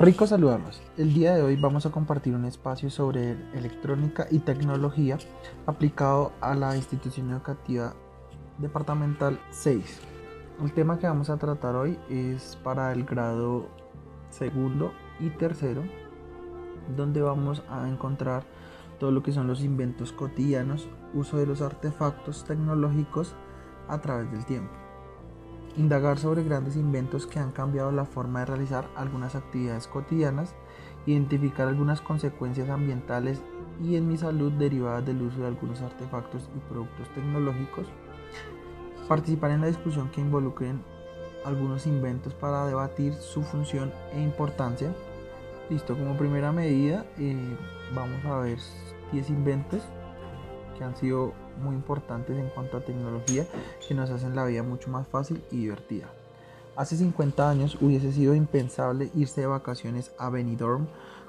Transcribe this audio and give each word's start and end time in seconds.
Rico 0.00 0.26
saludarlos. 0.26 0.80
El 0.96 1.12
día 1.12 1.34
de 1.34 1.42
hoy 1.42 1.56
vamos 1.56 1.84
a 1.84 1.90
compartir 1.90 2.34
un 2.34 2.46
espacio 2.46 2.88
sobre 2.88 3.32
electrónica 3.52 4.26
y 4.30 4.38
tecnología 4.38 5.18
aplicado 5.66 6.32
a 6.40 6.54
la 6.54 6.74
institución 6.74 7.30
educativa 7.30 7.92
departamental 8.56 9.38
6. 9.50 10.00
El 10.62 10.72
tema 10.72 10.98
que 10.98 11.06
vamos 11.06 11.28
a 11.28 11.36
tratar 11.36 11.76
hoy 11.76 11.98
es 12.08 12.58
para 12.64 12.92
el 12.92 13.04
grado 13.04 13.68
segundo 14.30 14.94
y 15.18 15.28
tercero, 15.28 15.82
donde 16.96 17.20
vamos 17.20 17.62
a 17.68 17.86
encontrar 17.86 18.44
todo 18.98 19.10
lo 19.10 19.22
que 19.22 19.32
son 19.32 19.48
los 19.48 19.62
inventos 19.62 20.12
cotidianos, 20.12 20.88
uso 21.12 21.36
de 21.36 21.44
los 21.44 21.60
artefactos 21.60 22.44
tecnológicos 22.44 23.34
a 23.86 24.00
través 24.00 24.32
del 24.32 24.46
tiempo 24.46 24.79
indagar 25.76 26.18
sobre 26.18 26.42
grandes 26.42 26.76
inventos 26.76 27.26
que 27.26 27.38
han 27.38 27.52
cambiado 27.52 27.92
la 27.92 28.04
forma 28.04 28.40
de 28.40 28.46
realizar 28.46 28.88
algunas 28.96 29.34
actividades 29.34 29.86
cotidianas, 29.86 30.54
identificar 31.06 31.68
algunas 31.68 32.00
consecuencias 32.00 32.68
ambientales 32.68 33.42
y 33.82 33.96
en 33.96 34.08
mi 34.08 34.16
salud 34.16 34.52
derivadas 34.52 35.06
del 35.06 35.22
uso 35.22 35.40
de 35.40 35.46
algunos 35.46 35.80
artefactos 35.80 36.50
y 36.54 36.58
productos 36.68 37.08
tecnológicos, 37.14 37.86
participar 39.08 39.52
en 39.52 39.62
la 39.62 39.68
discusión 39.68 40.10
que 40.10 40.20
involucren 40.20 40.82
algunos 41.44 41.86
inventos 41.86 42.34
para 42.34 42.66
debatir 42.66 43.14
su 43.14 43.42
función 43.42 43.92
e 44.12 44.20
importancia. 44.20 44.94
Listo, 45.70 45.96
como 45.96 46.16
primera 46.16 46.52
medida 46.52 47.06
eh, 47.18 47.56
vamos 47.94 48.24
a 48.24 48.40
ver 48.40 48.58
10 49.12 49.30
inventos 49.30 49.82
que 50.76 50.84
han 50.84 50.96
sido 50.96 51.32
muy 51.60 51.74
importantes 51.74 52.36
en 52.36 52.48
cuanto 52.48 52.76
a 52.76 52.84
tecnología 52.84 53.46
que 53.86 53.94
nos 53.94 54.10
hacen 54.10 54.34
la 54.34 54.44
vida 54.44 54.62
mucho 54.62 54.90
más 54.90 55.06
fácil 55.06 55.42
y 55.50 55.58
divertida. 55.58 56.08
Hace 56.76 56.96
50 56.96 57.48
años 57.48 57.76
hubiese 57.80 58.12
sido 58.12 58.34
impensable 58.34 59.10
irse 59.14 59.42
de 59.42 59.46
vacaciones 59.46 60.12
a 60.18 60.30
Benidorm 60.30 60.86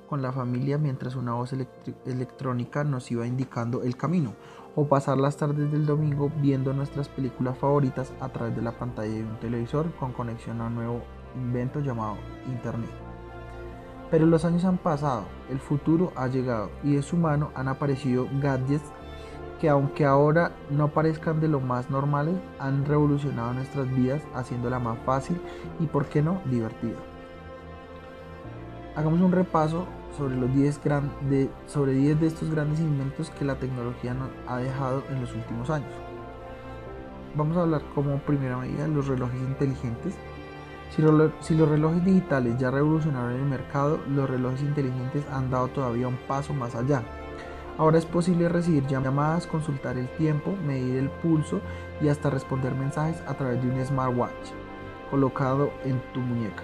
con 0.09 0.22
la 0.22 0.32
familia 0.32 0.78
mientras 0.78 1.16
una 1.16 1.34
voz 1.34 1.54
electrónica 2.06 2.84
nos 2.84 3.09
iba 3.12 3.26
indicando 3.26 3.84
el 3.84 3.96
camino, 3.96 4.34
o 4.76 4.86
pasar 4.86 5.18
las 5.18 5.38
tardes 5.38 5.72
del 5.72 5.86
domingo 5.86 6.32
viendo 6.42 6.74
nuestras 6.74 7.09
películas 7.09 7.58
favoritas 7.58 8.12
a 8.20 8.30
través 8.30 8.56
de 8.56 8.62
la 8.62 8.78
pantalla 8.78 9.14
de 9.14 9.24
un 9.24 9.40
televisor 9.40 9.92
con 9.96 10.14
conexión 10.14 10.62
a 10.62 10.68
un 10.68 10.76
nuevo 10.76 11.02
invento 11.36 11.80
llamado 11.80 12.18
Internet. 12.48 12.90
Pero 14.09 14.26
los 14.26 14.44
años 14.44 14.66
han 14.66 14.78
pasado, 14.78 15.24
el 15.50 15.59
futuro 15.59 16.12
ha 16.16 16.28
llegado 16.28 16.70
y 16.84 16.96
de 16.96 17.02
su 17.02 17.16
mano 17.16 17.52
han 17.56 17.70
aparecido 17.70 18.28
gadgets 18.42 18.92
que 19.62 19.70
aunque 19.70 20.06
ahora 20.06 20.54
no 20.72 20.88
parezcan 20.88 21.40
de 21.40 21.48
lo 21.48 21.59
más 21.59 21.92
normales, 21.92 22.34
han 22.58 22.84
revolucionado 22.84 23.54
nuestras 23.54 23.88
vidas 23.95 24.23
haciéndola 24.34 24.80
más 24.80 24.98
fácil 25.06 25.40
y, 25.80 25.86
por 25.86 26.08
qué 26.08 26.23
no, 26.23 26.42
divertida. 26.45 26.98
Hagamos 28.95 29.22
un 29.22 29.31
repaso 29.31 29.86
sobre 30.18 30.36
los 30.36 30.52
10 30.56 30.81
de, 31.30 31.52
sobre 31.68 31.94
10 31.94 32.20
de 32.20 32.28
estos 32.28 32.50
grandes 32.50 32.80
inventos 32.80 33.30
que 33.30 33.45
la 33.45 33.53
tecnología 33.53 34.16
nos 34.16 34.30
ha 34.48 34.58
dejado 34.58 35.03
en 35.12 35.22
los 35.22 35.31
últimos 35.36 35.70
años. 35.70 35.94
Vamos 37.36 37.56
a 37.56 37.62
hablar 37.62 37.84
como 37.94 38.18
primera 38.18 38.58
medida 38.58 38.88
los 38.88 39.08
relojes 39.08 39.40
inteligentes. 39.42 40.16
Si 40.90 41.03
los 41.03 41.70
relojes 41.70 42.03
digitales 42.03 42.58
ya 42.58 42.72
revolucionaron 42.72 43.34
el 43.34 43.46
mercado, 43.46 44.00
los 44.09 44.28
relojes 44.28 44.64
inteligentes 44.64 45.23
han 45.31 45.52
dado 45.52 45.68
todavía 45.68 46.08
un 46.08 46.18
paso 46.28 46.52
más 46.52 46.73
allá 46.73 47.03
Ahora 47.82 47.98
es 47.98 48.06
posible 48.06 48.48
recibir 48.48 48.86
llamadas, 48.86 49.48
consultar 49.48 49.98
el 49.98 50.08
tiempo, 50.10 50.56
medir 50.68 50.98
el 50.98 51.10
pulso 51.10 51.62
y 52.00 52.10
hasta 52.10 52.30
responder 52.30 52.75
mensajes 52.75 53.19
a 53.25 53.34
través 53.34 53.59
de 53.59 53.72
un 53.72 53.84
smartwatch 53.84 54.52
colocado 55.09 55.72
en 55.84 56.00
tu 56.14 56.20
muñeca. 56.20 56.62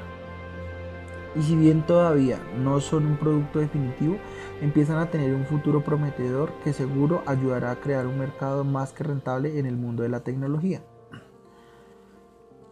Y 1.35 1.41
si 1.41 1.55
bien 1.55 1.81
todavía 1.87 2.37
no 2.59 2.79
son 2.81 3.07
un 3.07 3.17
producto 3.17 3.57
definitivo, 3.57 4.17
empiezan 4.61 4.99
a 4.99 5.09
tener 5.09 5.33
un 5.33 5.47
futuro 5.47 5.83
prometedor 5.83 6.51
que 6.63 6.71
seguro 6.71 7.23
ayudará 7.25 7.71
a 7.71 7.79
crear 7.79 8.05
un 8.05 8.19
mercado 8.19 8.63
más 8.63 8.93
que 8.93 9.03
rentable 9.03 9.57
en 9.57 9.65
el 9.65 9.75
mundo 9.75 10.03
de 10.03 10.09
la 10.09 10.19
tecnología. 10.19 10.83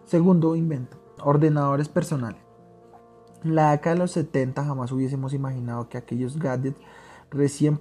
Segundo 0.03 0.55
invento, 0.55 0.97
ordenadores 1.19 1.89
personales. 1.89 2.43
En 3.43 3.55
la 3.55 3.71
década 3.71 3.95
de 3.95 3.99
los 4.01 4.11
70 4.11 4.63
jamás 4.63 4.91
hubiésemos 4.91 5.33
imaginado 5.33 5.89
que 5.89 5.97
aquellos 5.97 6.37
gadgets 6.37 6.79
recién 7.35 7.77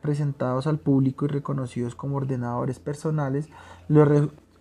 presentados 0.00 0.66
al 0.66 0.78
público 0.78 1.26
y 1.26 1.28
reconocidos 1.28 1.94
como 1.94 2.16
ordenadores 2.16 2.78
personales, 2.78 3.48
lo 3.88 4.04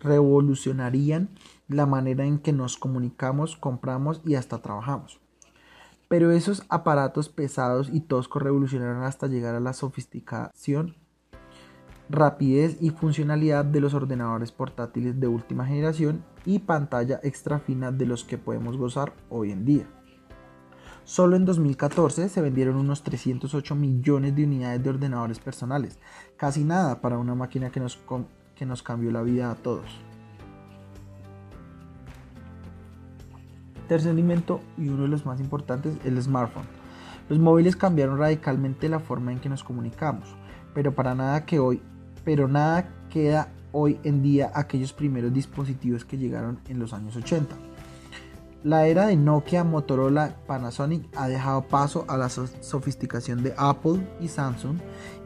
revolucionarían 0.02 1.30
la 1.68 1.86
manera 1.86 2.26
en 2.26 2.40
que 2.40 2.52
nos 2.52 2.78
comunicamos, 2.78 3.56
compramos 3.56 4.22
y 4.26 4.36
hasta 4.36 4.62
trabajamos. 4.62 5.20
Pero 6.10 6.32
esos 6.32 6.64
aparatos 6.70 7.30
pesados 7.30 7.90
y 7.92 8.02
toscos 8.02 8.44
revolucionaron 8.44 9.04
hasta 9.04 9.28
llegar 9.28 9.56
a 9.56 9.60
la 9.60 9.74
sofisticación, 9.74 10.96
rapidez 12.10 12.78
y 12.82 12.90
funcionalidad 12.90 13.66
de 13.66 13.80
los 13.80 13.94
ordenadores 13.94 14.52
portátiles 14.52 15.20
de 15.20 15.28
última 15.28 15.66
generación 15.66 16.24
y 16.46 16.60
pantalla 16.60 17.20
extra 17.24 17.60
fina 17.60 17.92
de 17.92 18.06
los 18.06 18.26
que 18.26 18.38
podemos 18.38 18.78
gozar 18.78 19.14
hoy 19.30 19.52
en 19.52 19.66
día. 19.66 20.03
Solo 21.06 21.36
en 21.36 21.44
2014 21.44 22.30
se 22.30 22.42
vendieron 22.42 22.78
unos 22.78 23.04
308 23.04 23.76
millones 23.76 24.36
de 24.36 24.46
unidades 24.46 24.82
de 24.82 24.90
ordenadores 24.90 25.38
personales, 25.40 26.00
casi 26.38 26.64
nada 26.64 27.02
para 27.02 27.18
una 27.18 27.36
máquina 27.36 27.72
que 27.72 27.82
nos, 27.82 28.00
que 28.56 28.66
nos 28.66 28.84
cambió 28.84 29.12
la 29.12 29.22
vida 29.22 29.52
a 29.52 29.56
todos. 29.56 29.84
Tercer 33.90 34.12
elemento 34.12 34.62
y 34.78 34.88
uno 34.88 35.04
de 35.04 35.10
los 35.10 35.26
más 35.26 35.42
importantes, 35.42 35.98
el 36.06 36.22
smartphone. 36.22 36.66
Los 37.28 37.38
móviles 37.38 37.76
cambiaron 37.76 38.18
radicalmente 38.18 38.88
la 38.88 39.00
forma 39.00 39.34
en 39.34 39.40
que 39.40 39.50
nos 39.50 39.64
comunicamos, 39.64 40.36
pero 40.74 40.96
para 40.96 41.16
nada 41.16 41.46
que 41.46 41.60
hoy, 41.60 41.82
pero 42.24 42.48
nada 42.48 42.88
queda 43.10 43.52
hoy 43.74 44.00
en 44.04 44.22
día 44.22 44.52
aquellos 44.56 44.94
primeros 44.94 45.34
dispositivos 45.34 46.06
que 46.06 46.18
llegaron 46.18 46.60
en 46.70 46.80
los 46.80 46.94
años 46.94 47.18
80. 47.18 47.73
La 48.64 48.88
era 48.88 49.08
de 49.08 49.18
Nokia, 49.18 49.66
Motorola, 49.66 50.38
Panasonic 50.48 51.06
ha 51.18 51.28
dejado 51.28 51.64
paso 51.64 52.06
a 52.08 52.16
la 52.16 52.30
sofisticación 52.30 53.44
de 53.44 53.54
Apple 53.58 54.08
y 54.22 54.30
Samsung 54.30 54.78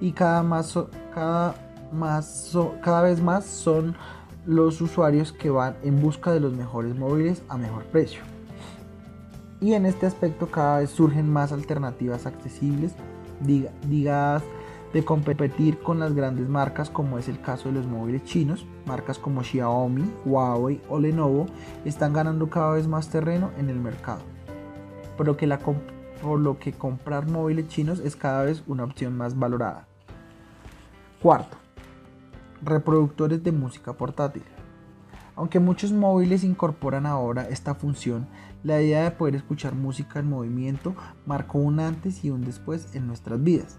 y 0.01 0.11
cada, 0.11 0.41
más, 0.41 0.73
cada, 1.13 1.53
más, 1.93 2.57
cada 2.81 3.03
vez 3.03 3.21
más 3.21 3.45
son 3.45 3.95
los 4.47 4.81
usuarios 4.81 5.33
que 5.33 5.51
van 5.51 5.75
en 5.83 6.01
busca 6.01 6.31
de 6.31 6.39
los 6.39 6.53
mejores 6.53 6.95
móviles 6.95 7.43
a 7.47 7.57
mejor 7.57 7.83
precio. 7.85 8.21
Y 9.61 9.73
en 9.73 9.85
este 9.85 10.07
aspecto 10.07 10.47
cada 10.47 10.79
vez 10.79 10.89
surgen 10.89 11.31
más 11.31 11.51
alternativas 11.51 12.25
accesibles, 12.25 12.93
diga, 13.39 14.41
de 14.93 15.03
competir 15.03 15.79
con 15.79 15.99
las 15.99 16.13
grandes 16.13 16.47
marcas 16.47 16.89
como 16.89 17.17
es 17.17 17.27
el 17.27 17.41
caso 17.41 17.69
de 17.69 17.75
los 17.75 17.85
móviles 17.85 18.23
chinos. 18.23 18.65
Marcas 18.85 19.19
como 19.19 19.43
Xiaomi, 19.43 20.09
Huawei 20.25 20.81
o 20.89 20.99
Lenovo 20.99 21.45
están 21.85 22.13
ganando 22.13 22.49
cada 22.49 22.73
vez 22.73 22.87
más 22.87 23.09
terreno 23.09 23.51
en 23.57 23.69
el 23.69 23.79
mercado. 23.79 24.21
Por 25.17 25.25
lo 25.25 25.35
que, 25.35 25.47
por 26.21 26.39
lo 26.39 26.57
que 26.59 26.73
comprar 26.73 27.27
móviles 27.27 27.67
chinos 27.67 27.99
es 27.99 28.15
cada 28.15 28.43
vez 28.43 28.63
una 28.67 28.85
opción 28.85 29.17
más 29.17 29.37
valorada. 29.37 29.87
Cuarto, 31.21 31.57
reproductores 32.63 33.43
de 33.43 33.51
música 33.51 33.93
portátil. 33.93 34.43
Aunque 35.35 35.59
muchos 35.59 35.91
móviles 35.91 36.43
incorporan 36.43 37.05
ahora 37.05 37.47
esta 37.47 37.75
función, 37.75 38.27
la 38.63 38.81
idea 38.81 39.03
de 39.03 39.11
poder 39.11 39.35
escuchar 39.35 39.75
música 39.75 40.19
en 40.19 40.29
movimiento 40.29 40.95
marcó 41.27 41.59
un 41.59 41.79
antes 41.79 42.23
y 42.23 42.31
un 42.31 42.41
después 42.41 42.95
en 42.95 43.05
nuestras 43.05 43.43
vidas. 43.43 43.77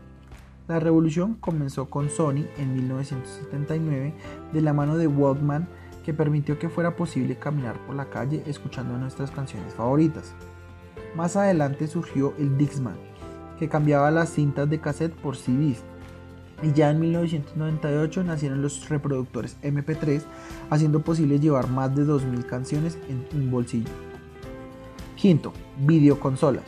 La 0.69 0.79
revolución 0.79 1.35
comenzó 1.41 1.89
con 1.89 2.11
Sony 2.11 2.45
en 2.59 2.75
1979 2.75 4.13
de 4.53 4.61
la 4.61 4.75
mano 4.75 4.99
de 4.99 5.07
Walkman 5.07 5.67
que 6.05 6.13
permitió 6.13 6.59
que 6.59 6.69
fuera 6.69 6.95
posible 6.95 7.39
caminar 7.39 7.79
por 7.87 7.97
la 7.97 8.11
calle 8.11 8.43
escuchando 8.47 8.99
nuestras 8.99 9.31
canciones 9.31 9.73
favoritas. 9.73 10.35
Más 11.17 11.37
adelante 11.37 11.87
surgió 11.87 12.35
el 12.39 12.59
Dixman, 12.59 12.99
que 13.59 13.71
cambiaba 13.71 14.11
las 14.11 14.29
cintas 14.29 14.69
de 14.69 14.79
cassette 14.79 15.15
por 15.15 15.37
CDs. 15.37 15.83
Y 16.63 16.73
ya 16.75 16.91
en 16.91 17.01
1998 17.01 18.25
nacieron 18.25 18.61
los 18.61 18.91
reproductores 18.91 19.57
MP3, 19.63 20.23
haciendo 20.69 21.01
posible 21.01 21.41
llevar 21.41 21.69
más 21.71 21.97
de 21.97 22.05
2.000 22.05 22.45
canciones 22.45 22.99
en 23.09 23.27
un 23.33 23.51
bolsillo. 23.51 23.89
Quinto, 25.17 25.55
videoconsolas. 25.79 26.65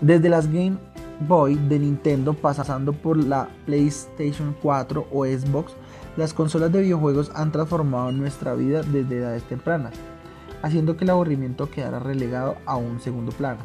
Desde 0.00 0.28
las 0.28 0.52
Game 0.52 0.76
Boy 1.20 1.54
de 1.54 1.78
Nintendo 1.78 2.34
pasando 2.34 2.92
por 2.92 3.16
la 3.16 3.48
PlayStation 3.64 4.54
4 4.62 5.08
o 5.10 5.24
Xbox, 5.24 5.72
las 6.18 6.34
consolas 6.34 6.70
de 6.70 6.82
videojuegos 6.82 7.30
han 7.34 7.52
transformado 7.52 8.12
nuestra 8.12 8.54
vida 8.54 8.82
desde 8.82 9.18
edades 9.18 9.42
tempranas, 9.44 9.94
haciendo 10.62 10.96
que 10.96 11.04
el 11.04 11.10
aburrimiento 11.10 11.70
quedara 11.70 12.00
relegado 12.00 12.56
a 12.66 12.76
un 12.76 13.00
segundo 13.00 13.32
plano. 13.32 13.60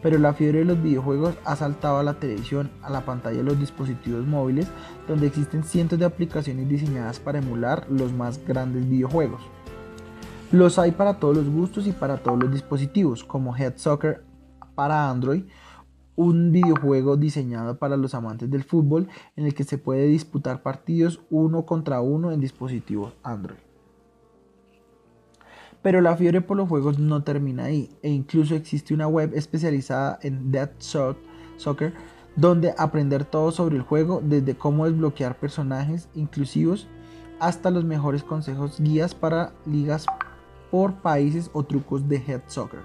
Pero 0.00 0.18
la 0.18 0.32
fiebre 0.32 0.60
de 0.60 0.64
los 0.66 0.80
videojuegos 0.80 1.34
ha 1.44 1.56
saltado 1.56 1.98
a 1.98 2.04
la 2.04 2.20
televisión, 2.20 2.70
a 2.82 2.90
la 2.90 3.04
pantalla 3.04 3.38
de 3.38 3.42
los 3.42 3.58
dispositivos 3.58 4.24
móviles, 4.24 4.68
donde 5.08 5.26
existen 5.26 5.64
cientos 5.64 5.98
de 5.98 6.04
aplicaciones 6.04 6.68
diseñadas 6.68 7.18
para 7.18 7.38
emular 7.38 7.86
los 7.90 8.12
más 8.12 8.38
grandes 8.46 8.88
videojuegos. 8.88 9.42
Los 10.52 10.78
hay 10.78 10.92
para 10.92 11.18
todos 11.18 11.36
los 11.36 11.48
gustos 11.48 11.88
y 11.88 11.92
para 11.92 12.18
todos 12.18 12.38
los 12.40 12.52
dispositivos, 12.52 13.24
como 13.24 13.56
Head 13.56 13.78
Soccer 13.78 14.22
para 14.76 15.10
Android, 15.10 15.42
un 16.16 16.50
videojuego 16.50 17.16
diseñado 17.16 17.78
para 17.78 17.96
los 17.96 18.14
amantes 18.14 18.50
del 18.50 18.64
fútbol 18.64 19.08
en 19.36 19.46
el 19.46 19.54
que 19.54 19.64
se 19.64 19.78
puede 19.78 20.06
disputar 20.06 20.62
partidos 20.62 21.20
uno 21.30 21.66
contra 21.66 22.00
uno 22.00 22.32
en 22.32 22.40
dispositivos 22.40 23.14
Android. 23.22 23.58
Pero 25.82 26.00
la 26.00 26.16
fiebre 26.16 26.40
por 26.40 26.56
los 26.56 26.68
juegos 26.68 26.98
no 26.98 27.22
termina 27.22 27.64
ahí, 27.64 27.90
e 28.02 28.10
incluso 28.10 28.54
existe 28.54 28.92
una 28.92 29.06
web 29.06 29.32
especializada 29.34 30.18
en 30.22 30.50
Dead 30.50 30.70
Soccer 30.78 31.92
donde 32.34 32.74
aprender 32.76 33.24
todo 33.24 33.50
sobre 33.50 33.76
el 33.76 33.82
juego, 33.82 34.20
desde 34.22 34.56
cómo 34.56 34.84
desbloquear 34.86 35.38
personajes 35.38 36.08
inclusivos 36.14 36.86
hasta 37.40 37.70
los 37.70 37.84
mejores 37.84 38.22
consejos, 38.22 38.80
guías 38.80 39.14
para 39.14 39.52
ligas 39.64 40.06
por 40.70 40.94
países 40.94 41.50
o 41.52 41.62
trucos 41.62 42.08
de 42.08 42.16
Head 42.16 42.42
Soccer. 42.46 42.80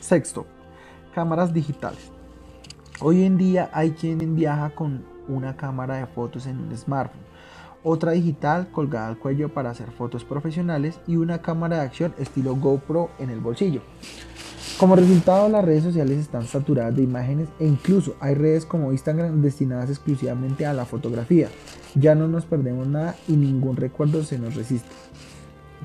Sexto, 0.00 0.46
cámaras 1.12 1.52
digitales. 1.52 2.10
Hoy 3.00 3.24
en 3.24 3.36
día 3.36 3.70
hay 3.72 3.92
quien 3.92 4.34
viaja 4.34 4.70
con 4.70 5.04
una 5.28 5.56
cámara 5.56 5.96
de 5.96 6.06
fotos 6.06 6.46
en 6.46 6.58
un 6.58 6.76
smartphone, 6.76 7.22
otra 7.84 8.12
digital 8.12 8.68
colgada 8.70 9.08
al 9.08 9.18
cuello 9.18 9.52
para 9.52 9.70
hacer 9.70 9.90
fotos 9.90 10.24
profesionales 10.24 11.00
y 11.06 11.16
una 11.16 11.42
cámara 11.42 11.76
de 11.76 11.82
acción 11.82 12.14
estilo 12.18 12.54
GoPro 12.56 13.10
en 13.18 13.30
el 13.30 13.40
bolsillo. 13.40 13.82
Como 14.78 14.96
resultado, 14.96 15.48
las 15.48 15.64
redes 15.64 15.84
sociales 15.84 16.18
están 16.18 16.44
saturadas 16.44 16.96
de 16.96 17.02
imágenes 17.02 17.48
e 17.60 17.66
incluso 17.66 18.16
hay 18.20 18.34
redes 18.34 18.66
como 18.66 18.90
Instagram 18.90 19.42
destinadas 19.42 19.90
exclusivamente 19.90 20.66
a 20.66 20.72
la 20.72 20.86
fotografía. 20.86 21.48
Ya 21.94 22.14
no 22.14 22.26
nos 22.26 22.46
perdemos 22.46 22.86
nada 22.86 23.14
y 23.28 23.32
ningún 23.32 23.76
recuerdo 23.76 24.24
se 24.24 24.38
nos 24.38 24.54
resiste. 24.54 24.88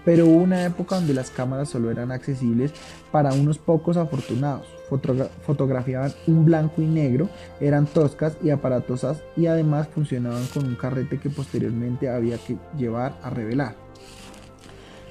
Pero 0.05 0.25
hubo 0.25 0.37
una 0.37 0.65
época 0.65 0.95
donde 0.95 1.13
las 1.13 1.29
cámaras 1.29 1.69
solo 1.69 1.91
eran 1.91 2.11
accesibles 2.11 2.73
para 3.11 3.33
unos 3.33 3.57
pocos 3.57 3.97
afortunados. 3.97 4.76
Fotografiaban 4.87 6.13
un 6.27 6.45
blanco 6.45 6.81
y 6.81 6.85
negro, 6.85 7.29
eran 7.59 7.85
toscas 7.85 8.37
y 8.43 8.49
aparatosas 8.49 9.21
y 9.35 9.47
además 9.47 9.87
funcionaban 9.87 10.45
con 10.53 10.65
un 10.65 10.75
carrete 10.75 11.19
que 11.19 11.29
posteriormente 11.29 12.09
había 12.09 12.37
que 12.37 12.57
llevar 12.77 13.17
a 13.21 13.29
revelar. 13.29 13.75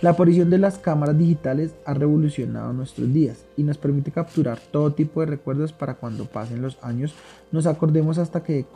La 0.02 0.11
aparición 0.11 0.50
de 0.50 0.58
las 0.58 0.78
cámaras 0.78 1.17
digitales 1.17 1.75
ha 1.87 1.94
revolucionado 1.94 2.73
nuestros 2.75 3.11
días 3.12 3.46
y 3.56 3.62
nos 3.62 3.78
permite 3.78 4.11
capturar 4.12 4.58
todo 4.70 4.93
tipo 4.93 5.20
de 5.20 5.26
recuerdos 5.26 5.73
para 5.73 5.94
cuando 5.94 6.26
pasen 6.26 6.61
los 6.61 6.78
años 6.82 7.14
nos 7.50 7.67
acordemos 7.67 8.19
hasta 8.19 8.43
que 8.43 8.67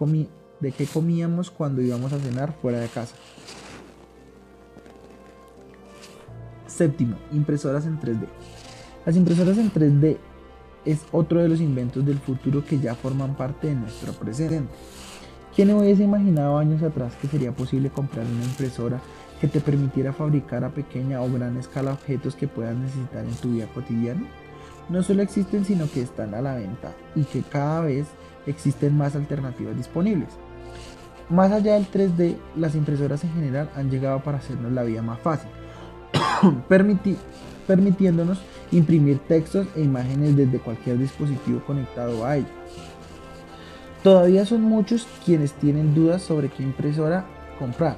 de 0.61 0.73
qué 0.73 0.87
comíamos 0.87 1.51
cuando 1.51 1.83
íbamos 1.83 2.13
a 2.13 2.19
cenar 2.19 2.53
fuera 2.61 2.81
de 2.81 2.89
casa. 2.89 3.15
Séptimo, 6.67 7.17
impresoras 7.33 7.85
en 7.85 8.01
3D. 8.01 8.27
Las 9.05 9.17
impresoras 9.17 9.59
en 9.59 9.71
3D 9.71 10.17
es 10.85 11.05
otro 11.13 11.41
de 11.41 11.49
los 11.49 11.61
inventos 11.61 12.05
del 12.05 12.19
futuro 12.19 12.65
que 12.65 12.79
ya 12.79 12.95
forman 12.95 13.35
parte 13.35 13.69
de 13.69 13.75
nuestro 13.75 14.13
presente. 14.13 14.63
¿Quién 15.55 15.71
hubiese 15.73 16.05
imaginado 16.05 16.59
años 16.59 16.83
atrás 16.83 17.15
que 17.21 17.29
sería 17.29 17.53
posible 17.53 17.91
comprar 17.91 18.25
una 18.25 18.45
impresora 18.45 19.01
que 19.41 19.49
te 19.49 19.61
permitiera 19.61 20.13
fabricar 20.13 20.65
a 20.65 20.71
pequeña 20.71 21.21
o 21.23 21.31
gran 21.31 21.57
escala 21.57 21.93
objetos 21.93 22.37
que 22.37 22.49
puedas 22.49 22.77
necesitar 22.77 23.25
en 23.25 23.35
tu 23.35 23.51
vida 23.51 23.67
cotidiana? 23.75 24.23
No 24.89 25.03
solo 25.03 25.23
existen, 25.23 25.65
sino 25.65 25.91
que 25.91 26.03
están 26.03 26.35
a 26.35 26.41
la 26.41 26.55
venta 26.55 26.93
y 27.15 27.25
que 27.25 27.43
cada 27.43 27.81
vez 27.83 28.07
existen 28.47 28.97
más 28.97 29.17
alternativas 29.17 29.77
disponibles. 29.77 30.29
Más 31.29 31.53
allá 31.53 31.75
del 31.75 31.89
3D, 31.91 32.37
las 32.57 32.75
impresoras 32.75 33.23
en 33.23 33.33
general 33.33 33.71
han 33.77 33.91
llegado 33.91 34.21
para 34.21 34.39
hacernos 34.39 34.73
la 34.73 34.83
vida 34.83 35.01
más 35.01 35.21
fácil, 35.21 35.51
permitiéndonos 37.71 38.41
imprimir 38.73 39.21
textos 39.29 39.69
e 39.77 39.83
imágenes 39.83 40.35
desde 40.35 40.59
cualquier 40.59 40.99
dispositivo 40.99 41.63
conectado 41.65 42.27
a 42.27 42.39
ella. 42.39 42.49
Todavía 44.03 44.45
son 44.45 44.63
muchos 44.63 45.07
quienes 45.25 45.53
tienen 45.53 45.95
dudas 45.95 46.21
sobre 46.21 46.49
qué 46.49 46.65
impresora 46.65 47.25
comprar, 47.61 47.97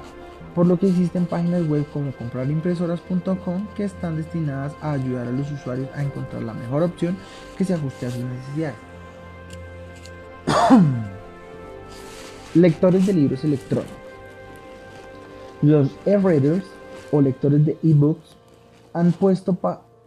por 0.55 0.67
lo 0.67 0.79
que 0.79 0.89
existen 0.89 1.25
páginas 1.25 1.67
web 1.67 1.87
como 1.91 2.13
comprarimpresoras.com 2.13 3.67
que 3.75 3.85
están 3.85 4.19
destinadas 4.19 4.75
a 4.83 4.93
ayudar 4.93 5.29
a 5.29 5.33
los 5.33 5.51
usuarios 5.51 5.89
a 5.95 6.03
encontrar 6.03 6.43
la 6.43 6.53
mejor 6.53 6.83
opción 6.83 7.17
que 7.57 7.65
se 7.65 7.73
ajuste 7.73 8.05
a 8.05 8.11
sus 8.11 8.25
necesidades. 8.25 8.77
Lectores 12.55 13.07
de 13.07 13.15
libros 13.15 13.43
electrónicos. 13.43 13.97
Los 15.63 15.89
e-readers 16.05 16.67
o 17.11 17.23
lectores 17.23 17.65
de 17.65 17.79
e-books 17.83 18.42
han 18.93 19.13
puesto 19.13 19.59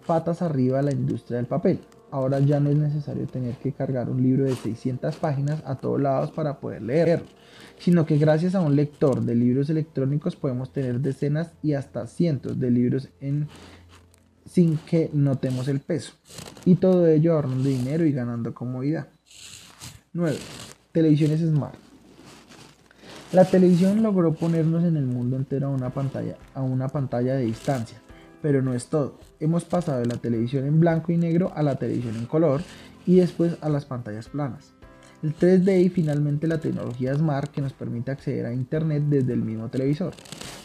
patas 0.06 0.42
arriba 0.42 0.80
a 0.80 0.84
la 0.84 0.92
industria 0.92 1.38
del 1.38 1.48
papel. 1.48 1.80
Ahora 2.12 2.40
ya 2.40 2.60
no 2.60 2.70
es 2.70 2.78
necesario 2.78 3.28
tener 3.28 3.56
que 3.56 3.74
cargar 3.74 4.10
un 4.10 4.22
libro 4.22 4.46
de 4.46 4.56
600 4.56 5.16
páginas 5.18 5.62
a 5.66 5.76
todos 5.76 6.00
lados 6.00 6.32
para 6.32 6.60
poder 6.60 6.82
leerlo 6.82 7.26
sino 7.80 8.06
que 8.06 8.18
gracias 8.18 8.56
a 8.56 8.62
un 8.62 8.76
lector 8.76 9.22
de 9.22 9.36
libros 9.36 9.70
electrónicos 9.70 10.36
podemos 10.36 10.72
tener 10.72 11.00
decenas 11.00 11.52
y 11.62 11.74
hasta 11.74 12.08
cientos 12.08 12.60
de 12.60 12.72
libros 12.72 13.10
sin 14.46 14.78
que 14.78 15.10
notemos 15.14 15.68
el 15.68 15.80
peso. 15.80 16.14
Y 16.66 16.76
todo 16.76 17.08
ello 17.08 17.34
ahorrando 17.34 17.68
dinero 17.68 18.06
y 18.06 18.12
ganando 18.12 18.54
comodidad. 18.54 19.08
9. 20.14 20.38
Televisiones 20.92 21.42
Smart. 21.42 21.76
La 23.34 23.44
televisión 23.44 24.02
logró 24.02 24.34
ponernos 24.34 24.84
en 24.84 24.96
el 24.96 25.06
mundo 25.06 25.36
entero 25.36 25.68
a 25.68 25.72
una 25.72 25.90
pantalla, 25.90 26.38
a 26.54 26.62
una 26.62 26.88
pantalla 26.88 27.36
de 27.36 27.46
distancia, 27.46 28.00
pero 28.45 28.62
no 28.62 28.75
es 28.75 28.89
todo. 28.89 29.18
Hemos 29.39 29.65
pasado 29.65 30.01
de 30.01 30.06
la 30.06 30.18
televisión 30.18 30.68
en 30.68 30.80
blanco 30.80 31.12
y 31.12 31.18
negro 31.18 31.51
a 31.56 31.63
la 31.63 31.77
televisión 31.77 32.15
en 32.15 32.27
color 32.27 32.62
y 33.07 33.15
después 33.15 33.57
a 33.62 33.69
las 33.69 33.86
pantallas 33.86 34.30
planas 34.30 34.75
el 35.24 35.36
3D 35.36 35.83
y 35.83 35.89
finalmente 35.89 36.45
la 36.45 36.59
tecnología 36.59 37.15
Smart 37.15 37.50
que 37.50 37.62
nos 37.62 37.74
permite 37.74 38.12
acceder 38.12 38.45
a 38.45 38.53
Internet 38.53 39.01
desde 39.09 39.33
el 39.33 39.42
mismo 39.42 39.68
televisor. 39.69 40.13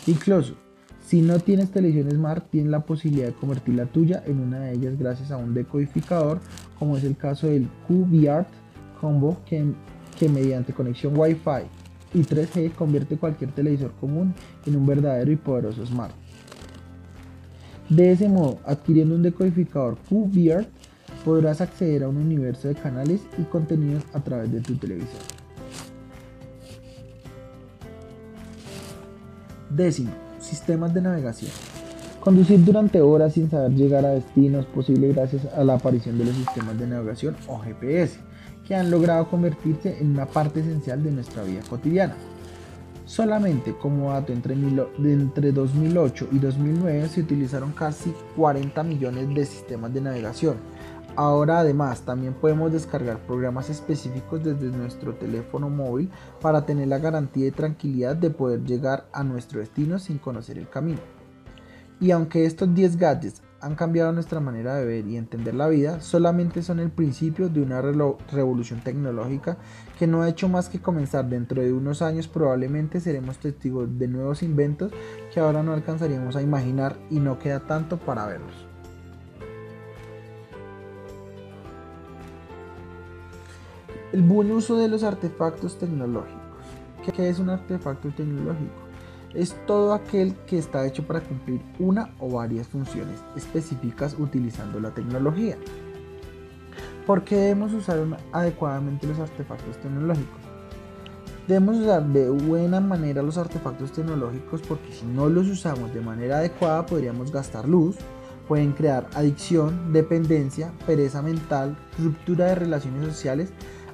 Incluso, 0.07 0.57
si 1.01 1.23
no 1.23 1.39
tienes 1.39 1.71
televisión 1.71 2.11
Smart, 2.11 2.51
tienes 2.51 2.71
la 2.71 2.85
posibilidad 2.85 3.29
de 3.29 3.33
convertir 3.33 3.77
la 3.77 3.87
tuya 3.87 4.23
en 4.27 4.41
una 4.41 4.61
de 4.61 4.75
ellas 4.75 4.99
gracias 4.99 5.31
a 5.31 5.39
un 5.39 5.55
decodificador, 5.55 6.41
como 6.79 6.99
es 6.99 7.05
el 7.05 7.17
caso 7.17 7.47
del 7.47 7.67
QVArt 7.89 8.49
Combo, 9.01 9.41
que, 9.47 9.73
que 10.19 10.29
mediante 10.29 10.75
conexión 10.75 11.17
Wi-Fi 11.17 11.65
y 12.13 12.25
3G 12.25 12.75
convierte 12.75 13.17
cualquier 13.17 13.53
televisor 13.53 13.93
común 13.93 14.35
en 14.67 14.77
un 14.77 14.85
verdadero 14.85 15.33
y 15.33 15.37
poderoso 15.37 15.87
Smart. 15.87 16.13
De 17.91 18.13
ese 18.13 18.29
modo, 18.29 18.61
adquiriendo 18.65 19.17
un 19.17 19.23
decodificador 19.23 19.99
QVArt, 20.09 20.69
podrás 21.25 21.61
acceder 21.61 22.05
a 22.05 22.09
un 22.09 22.19
universo 22.19 22.69
de 22.69 22.77
canales 22.77 23.21
y 23.37 23.43
contenidos 23.43 24.05
a 24.13 24.21
través 24.21 24.53
de 24.53 24.61
tu 24.61 24.77
televisor. 24.77 25.21
Décimo, 29.69 30.13
sistemas 30.39 30.95
de 30.95 31.03
navegación. 31.03 31.51
Conducir 32.21 32.65
durante 32.65 33.01
horas 33.01 33.33
sin 33.33 33.51
saber 33.51 33.73
llegar 33.73 34.05
a 34.05 34.11
destino 34.11 34.61
es 34.61 34.67
posible 34.67 35.13
gracias 35.13 35.47
a 35.47 35.65
la 35.65 35.75
aparición 35.75 36.17
de 36.17 36.27
los 36.27 36.37
sistemas 36.37 36.79
de 36.79 36.87
navegación 36.87 37.35
o 37.49 37.59
GPS, 37.59 38.21
que 38.69 38.77
han 38.77 38.91
logrado 38.91 39.29
convertirse 39.29 39.99
en 40.01 40.11
una 40.13 40.27
parte 40.27 40.61
esencial 40.61 41.03
de 41.03 41.11
nuestra 41.11 41.43
vida 41.43 41.63
cotidiana. 41.69 42.15
Solamente 43.11 43.75
como 43.77 44.13
dato, 44.13 44.33
entre, 44.33 44.55
entre 44.55 45.51
2008 45.51 46.29
y 46.31 46.39
2009 46.39 47.09
se 47.09 47.23
utilizaron 47.23 47.73
casi 47.73 48.15
40 48.37 48.85
millones 48.85 49.35
de 49.35 49.47
sistemas 49.47 49.93
de 49.93 50.01
navegación, 50.01 50.55
Ahora 51.17 51.59
además 51.59 52.03
también 52.03 52.35
podemos 52.35 52.73
descargar 52.73 53.19
programas 53.27 53.69
específicos 53.69 54.45
desde 54.45 54.69
nuestro 54.69 55.17
teléfono 55.17 55.69
móvil 55.69 56.09
para 56.41 56.65
tener 56.65 56.87
la 56.87 56.99
garantía 56.99 57.49
y 57.49 57.51
tranquilidad 57.51 58.15
de 58.15 58.31
poder 58.31 58.63
llegar 58.63 59.09
a 59.13 59.25
nuestro 59.25 59.59
destino 59.59 59.99
sin 59.99 60.19
conocer 60.19 60.57
el 60.57 60.69
camino. 60.69 61.01
Y 61.99 62.13
aunque 62.13 62.47
estos 62.47 62.73
10 62.73 62.97
gadgets 62.97 63.43
han 63.61 63.75
cambiado 63.75 64.13
nuestra 64.13 64.41
manera 64.41 64.75
de 64.77 64.87
ver 64.87 65.07
y 65.07 65.17
entender 65.17 65.55
la 65.55 65.69
vida, 65.69 66.01
solamente 66.01 66.63
son 66.63 66.81
el 66.81 66.91
principio 66.91 67.49
de 67.49 67.61
una 67.61 67.83
revolución 67.83 68.81
tecnológica 68.81 69.59
que 69.99 70.07
no 70.07 70.23
ha 70.23 70.29
hecho 70.29 70.49
más 70.49 70.69
que 70.69 70.81
comenzar. 70.81 71.29
Dentro 71.29 71.61
de 71.61 71.73
unos 71.73 72.01
años 72.01 72.27
probablemente 72.27 73.01
seremos 73.01 73.39
testigos 73.39 73.99
de 73.99 74.09
nuevos 74.09 74.43
inventos 74.43 74.93
que 75.33 75.41
ahora 75.41 75.63
no 75.63 75.75
alcanzaríamos 75.75 76.37
a 76.37 76.43
imaginar 76.43 76.97
y 77.11 77.21
no 77.21 77.39
queda 77.39 77.61
tanto 77.61 77.99
para 77.99 78.27
verlos. 78.27 78.67
El 84.13 84.23
buen 84.23 84.51
uso 84.51 84.77
de 84.77 84.89
los 84.89 85.05
artefactos 85.05 85.79
tecnológicos. 85.79 86.41
¿Qué 87.15 87.29
es 87.29 87.39
un 87.39 87.51
artefacto 87.51 88.09
tecnológico? 88.09 88.90
Es 89.35 89.55
todo 89.67 89.95
aquel 89.95 90.35
que 90.47 90.59
está 90.59 90.85
hecho 90.87 91.07
para 91.07 91.21
cumplir 91.21 91.63
una 91.79 92.11
o 92.19 92.31
varias 92.31 92.67
funciones 92.67 93.21
específicas 93.37 94.17
utilizando 94.19 94.81
la 94.81 94.91
tecnología. 94.91 95.57
¿Por 97.07 97.23
qué 97.23 97.37
debemos 97.37 97.73
usar 97.73 97.99
adecuadamente 98.33 99.07
los 99.07 99.21
artefactos 99.21 99.77
tecnológicos? 99.79 100.41
Debemos 101.47 101.77
usar 101.77 102.05
de 102.07 102.29
buena 102.29 102.81
manera 102.81 103.23
los 103.23 103.39
artefactos 103.39 103.93
tecnológicos 103.93 104.63
porque 104.63 104.93
si 104.93 105.07
no 105.07 105.29
los 105.29 105.47
usamos 105.49 105.95
de 105.95 106.01
manera 106.01 106.39
adecuada 106.39 106.87
podríamos 106.87 107.31
gastar 107.31 107.69
luz, 107.69 107.97
pueden 108.49 108.73
crear 108.73 109.09
adicción, 109.15 109.93
dependencia, 109.93 110.73
pereza 110.87 111.23
mental, 111.23 111.77
ruptura 111.99 112.47
de 112.47 112.57
relaciones 112.57 113.05
sociales, 113.05 113.53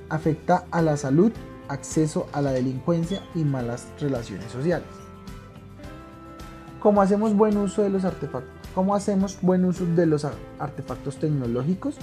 afecta 0.08 0.64
a 0.70 0.80
la 0.80 0.96
salud, 0.96 1.30
acceso 1.68 2.26
a 2.32 2.40
la 2.40 2.52
delincuencia 2.52 3.22
y 3.34 3.44
malas 3.44 3.86
relaciones 4.00 4.50
sociales. 4.50 5.05
¿Cómo 6.86 7.02
hacemos 7.02 7.34
buen 7.34 7.56
uso 7.56 7.82
de 7.82 7.90
los 7.90 8.04
artefactos? 8.04 8.70
¿Cómo 8.72 8.94
hacemos 8.94 9.40
buen 9.42 9.64
uso 9.64 9.84
de 9.84 10.06
los 10.06 10.24
artefactos 10.24 11.16
tecnológicos? 11.16 11.96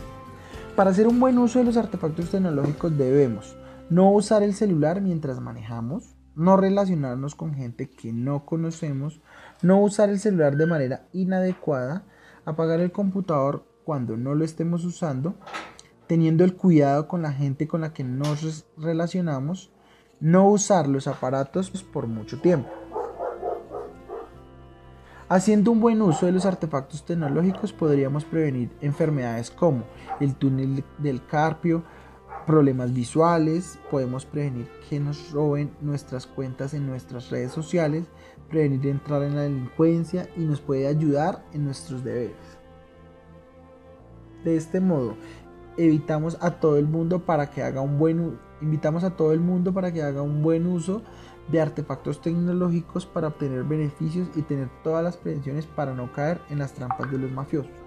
Para 0.75 0.89
hacer 0.89 1.07
un 1.07 1.21
buen 1.21 1.37
uso 1.37 1.59
de 1.59 1.63
los 1.63 1.77
artefactos 1.77 2.29
tecnológicos 2.29 2.97
debemos 2.97 3.55
no 3.89 4.11
usar 4.11 4.43
el 4.43 4.53
celular 4.53 4.99
mientras 4.99 5.39
manejamos, 5.39 6.17
no 6.35 6.57
relacionarnos 6.57 7.33
con 7.33 7.53
gente 7.53 7.89
que 7.89 8.11
no 8.11 8.45
conocemos, 8.45 9.21
no 9.61 9.79
usar 9.79 10.09
el 10.09 10.19
celular 10.19 10.57
de 10.57 10.65
manera 10.65 11.07
inadecuada, 11.13 12.03
apagar 12.43 12.81
el 12.81 12.91
computador 12.91 13.65
cuando 13.85 14.17
no 14.17 14.35
lo 14.35 14.43
estemos 14.43 14.83
usando, 14.83 15.35
teniendo 16.07 16.43
el 16.43 16.57
cuidado 16.57 17.07
con 17.07 17.21
la 17.21 17.31
gente 17.31 17.69
con 17.69 17.79
la 17.79 17.93
que 17.93 18.03
nos 18.03 18.65
relacionamos, 18.75 19.71
no 20.19 20.49
usar 20.49 20.89
los 20.89 21.07
aparatos 21.07 21.71
por 21.83 22.07
mucho 22.07 22.41
tiempo. 22.41 22.82
Haciendo 25.33 25.71
un 25.71 25.79
buen 25.79 25.99
uso 26.03 26.27
de 26.27 26.31
los 26.31 26.45
artefactos 26.45 27.05
tecnológicos 27.05 27.73
podríamos 27.73 28.23
prevenir 28.23 28.69
enfermedades 28.81 29.49
como 29.49 29.83
el 30.19 30.35
túnel 30.35 30.83
del 30.99 31.25
carpio, 31.25 31.83
problemas 32.45 32.93
visuales, 32.93 33.79
podemos 33.89 34.27
prevenir 34.27 34.69
que 34.87 34.99
nos 34.99 35.31
roben 35.31 35.71
nuestras 35.81 36.27
cuentas 36.27 36.75
en 36.75 36.85
nuestras 36.85 37.31
redes 37.31 37.51
sociales, 37.51 38.05
prevenir 38.47 38.85
entrar 38.85 39.23
en 39.23 39.35
la 39.35 39.41
delincuencia 39.41 40.29
y 40.37 40.41
nos 40.41 40.61
puede 40.61 40.85
ayudar 40.85 41.43
en 41.51 41.65
nuestros 41.65 42.03
deberes. 42.03 42.37
De 44.43 44.55
este 44.55 44.79
modo, 44.79 45.15
evitamos 45.77 46.37
a 46.41 46.59
todo 46.59 46.77
el 46.77 46.85
mundo 46.85 47.25
para 47.25 47.49
que 47.49 47.63
haga 47.63 47.81
un 47.81 47.97
buen 47.97 48.37
invitamos 48.61 49.03
a 49.03 49.15
todo 49.17 49.33
el 49.33 49.39
mundo 49.39 49.73
para 49.73 49.91
que 49.91 50.03
haga 50.03 50.21
un 50.21 50.43
buen 50.43 50.67
uso 50.67 51.01
de 51.47 51.61
artefactos 51.61 52.21
tecnológicos 52.21 53.05
para 53.05 53.27
obtener 53.27 53.63
beneficios 53.63 54.29
y 54.35 54.41
tener 54.41 54.69
todas 54.83 55.03
las 55.03 55.17
prevenciones 55.17 55.65
para 55.65 55.93
no 55.93 56.11
caer 56.11 56.41
en 56.49 56.59
las 56.59 56.73
trampas 56.73 57.11
de 57.11 57.17
los 57.17 57.31
mafiosos. 57.31 57.82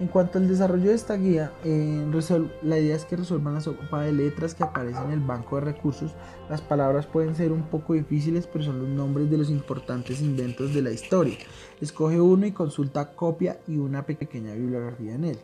En 0.00 0.06
cuanto 0.06 0.38
al 0.38 0.46
desarrollo 0.46 0.90
de 0.90 0.94
esta 0.94 1.16
guía, 1.16 1.50
eh, 1.64 2.06
la 2.62 2.78
idea 2.78 2.94
es 2.94 3.04
que 3.04 3.16
resuelvan 3.16 3.54
la 3.54 3.60
sopa 3.60 4.02
de 4.02 4.12
letras 4.12 4.54
que 4.54 4.62
aparece 4.62 5.02
en 5.02 5.10
el 5.10 5.18
banco 5.18 5.56
de 5.56 5.62
recursos. 5.62 6.12
Las 6.48 6.60
palabras 6.60 7.06
pueden 7.06 7.34
ser 7.34 7.50
un 7.50 7.64
poco 7.64 7.94
difíciles, 7.94 8.46
pero 8.46 8.64
son 8.64 8.78
los 8.78 8.88
nombres 8.88 9.28
de 9.28 9.38
los 9.38 9.50
importantes 9.50 10.20
inventos 10.20 10.72
de 10.72 10.82
la 10.82 10.92
historia. 10.92 11.36
Escoge 11.80 12.20
uno 12.20 12.46
y 12.46 12.52
consulta 12.52 13.16
copia 13.16 13.58
y 13.66 13.78
una 13.78 14.06
pequeña 14.06 14.54
bibliografía 14.54 15.16
en 15.16 15.24
él. 15.24 15.38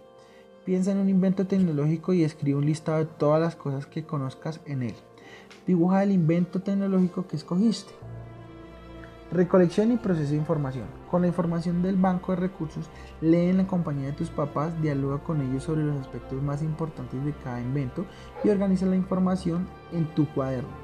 Piensa 0.64 0.92
en 0.92 0.98
un 0.98 1.08
invento 1.08 1.48
tecnológico 1.48 2.12
y 2.12 2.22
escribe 2.22 2.58
un 2.58 2.66
listado 2.66 2.98
de 2.98 3.06
todas 3.06 3.40
las 3.40 3.56
cosas 3.56 3.86
que 3.86 4.06
conozcas 4.06 4.60
en 4.66 4.84
él. 4.84 4.94
Dibuja 5.66 6.04
el 6.04 6.12
invento 6.12 6.62
tecnológico 6.62 7.26
que 7.26 7.36
escogiste. 7.36 7.92
Recolección 9.32 9.90
y 9.90 9.96
proceso 9.96 10.30
de 10.30 10.36
información. 10.36 10.86
Con 11.14 11.22
la 11.22 11.28
información 11.28 11.80
del 11.80 11.94
banco 11.94 12.32
de 12.32 12.40
recursos, 12.40 12.90
lee 13.20 13.50
en 13.50 13.58
la 13.58 13.68
compañía 13.68 14.06
de 14.06 14.14
tus 14.14 14.30
papás, 14.30 14.82
dialoga 14.82 15.18
con 15.18 15.40
ellos 15.40 15.62
sobre 15.62 15.84
los 15.84 16.00
aspectos 16.00 16.42
más 16.42 16.60
importantes 16.60 17.24
de 17.24 17.32
cada 17.34 17.60
invento 17.60 18.04
y 18.42 18.48
organiza 18.48 18.84
la 18.84 18.96
información 18.96 19.68
en 19.92 20.12
tu 20.16 20.26
cuaderno. 20.34 20.74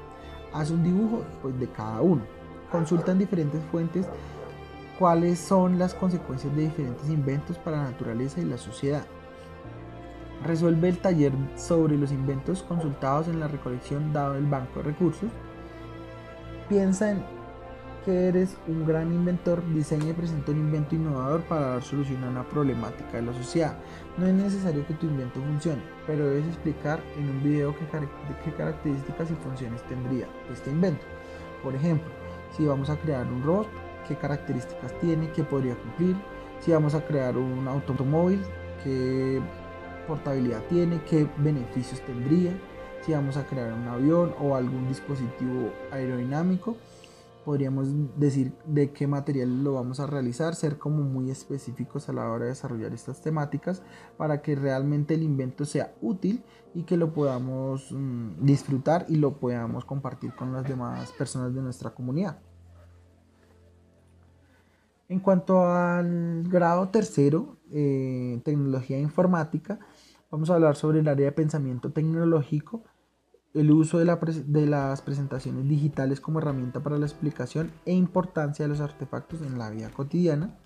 Haz 0.53 0.71
un 0.71 0.85
dibujo 0.85 1.25
pues, 1.41 1.59
de 1.59 1.67
cada 1.67 1.99
uno. 1.99 2.21
Consulta 2.71 3.11
en 3.11 3.19
diferentes 3.19 3.61
fuentes 3.71 4.07
cuáles 4.97 5.37
son 5.37 5.77
las 5.77 5.93
consecuencias 5.93 6.55
de 6.55 6.61
diferentes 6.61 7.09
inventos 7.09 7.57
para 7.57 7.83
la 7.83 7.91
naturaleza 7.91 8.39
y 8.39 8.45
la 8.45 8.57
sociedad. 8.57 9.03
Resuelve 10.45 10.87
el 10.87 10.99
taller 10.99 11.33
sobre 11.57 11.97
los 11.97 12.13
inventos 12.13 12.63
consultados 12.63 13.27
en 13.27 13.41
la 13.41 13.49
recolección 13.49 14.13
dado 14.13 14.35
el 14.35 14.45
banco 14.45 14.79
de 14.79 14.83
recursos. 14.83 15.29
Piensa 16.69 17.11
en 17.11 17.40
que 18.05 18.27
eres 18.27 18.57
un 18.67 18.85
gran 18.85 19.13
inventor, 19.13 19.63
diseña 19.73 20.09
y 20.09 20.13
presenta 20.13 20.51
un 20.51 20.57
invento 20.57 20.95
innovador 20.95 21.41
para 21.43 21.67
dar 21.67 21.83
solución 21.83 22.23
a 22.23 22.29
una 22.29 22.47
problemática 22.47 23.17
de 23.17 23.23
la 23.23 23.33
sociedad. 23.33 23.77
No 24.17 24.25
es 24.25 24.33
necesario 24.33 24.85
que 24.87 24.93
tu 24.95 25.05
invento 25.05 25.39
funcione, 25.41 25.81
pero 26.07 26.27
debes 26.27 26.47
explicar 26.47 26.99
en 27.17 27.29
un 27.29 27.43
video 27.43 27.75
qué, 27.77 28.51
características 28.53 29.31
y 29.31 29.35
funciones 29.35 29.83
tendría 29.83 30.27
este 30.51 30.71
invento. 30.71 31.05
Por 31.63 31.75
ejemplo, 31.75 32.09
si 32.55 32.65
vamos 32.65 32.89
a 32.89 32.97
crear 32.97 33.25
un 33.27 33.43
robot, 33.43 33.67
qué 34.07 34.15
características 34.15 34.97
tiene, 34.99 35.29
qué 35.31 35.43
podría 35.43 35.75
cumplir. 35.75 36.15
Si 36.59 36.71
vamos 36.71 36.95
a 36.95 37.05
crear 37.05 37.37
un 37.37 37.67
automóvil, 37.67 38.41
qué 38.83 39.41
portabilidad 40.07 40.63
tiene, 40.69 41.01
qué 41.09 41.27
beneficios 41.37 42.01
tendría. 42.01 42.51
Si 43.05 43.13
vamos 43.13 43.37
a 43.37 43.45
crear 43.45 43.73
un 43.73 43.87
avión 43.87 44.33
o 44.39 44.55
algún 44.55 44.87
dispositivo 44.87 45.71
aerodinámico, 45.91 46.77
podríamos 47.43 47.89
decir 48.17 48.53
de 48.65 48.91
qué 48.91 49.07
material 49.07 49.63
lo 49.63 49.73
vamos 49.73 49.99
a 49.99 50.07
realizar, 50.07 50.55
ser 50.55 50.77
como 50.77 51.03
muy 51.03 51.29
específicos 51.29 52.09
a 52.09 52.13
la 52.13 52.29
hora 52.29 52.45
de 52.45 52.51
desarrollar 52.51 52.93
estas 52.93 53.21
temáticas 53.21 53.83
para 54.17 54.41
que 54.41 54.55
realmente 54.55 55.13
el 55.13 55.23
invento 55.23 55.65
sea 55.65 55.93
útil 56.01 56.43
y 56.73 56.83
que 56.83 56.97
lo 56.97 57.13
podamos 57.13 57.91
mm, 57.91 58.45
disfrutar 58.45 59.05
y 59.09 59.15
lo 59.15 59.37
podamos 59.39 59.85
compartir 59.85 60.33
con 60.33 60.53
las 60.53 60.67
demás 60.67 61.11
personas 61.11 61.53
de 61.53 61.61
nuestra 61.61 61.91
comunidad. 61.91 62.39
En 65.09 65.19
cuanto 65.19 65.65
al 65.65 66.43
grado 66.47 66.87
tercero, 66.87 67.57
eh, 67.69 68.41
tecnología 68.45 68.97
informática, 68.97 69.79
vamos 70.29 70.49
a 70.49 70.55
hablar 70.55 70.77
sobre 70.77 70.99
el 71.01 71.07
área 71.09 71.25
de 71.25 71.31
pensamiento 71.33 71.91
tecnológico 71.91 72.83
el 73.53 73.71
uso 73.71 73.97
de, 73.99 74.05
las 74.65 75.01
presentaciones 75.01 75.67
digitales 75.67 76.21
como 76.21 76.39
herramienta 76.39 76.81
para 76.81 76.97
la 76.97 77.05
explicación 77.05 77.71
e 77.85 77.93
importancia 77.93 78.63
de 78.63 78.69
los 78.69 78.79
artefactos 78.79 79.41
en 79.41 79.57
la 79.57 79.69
vida 79.69 79.89
cotidiana. 79.89 80.57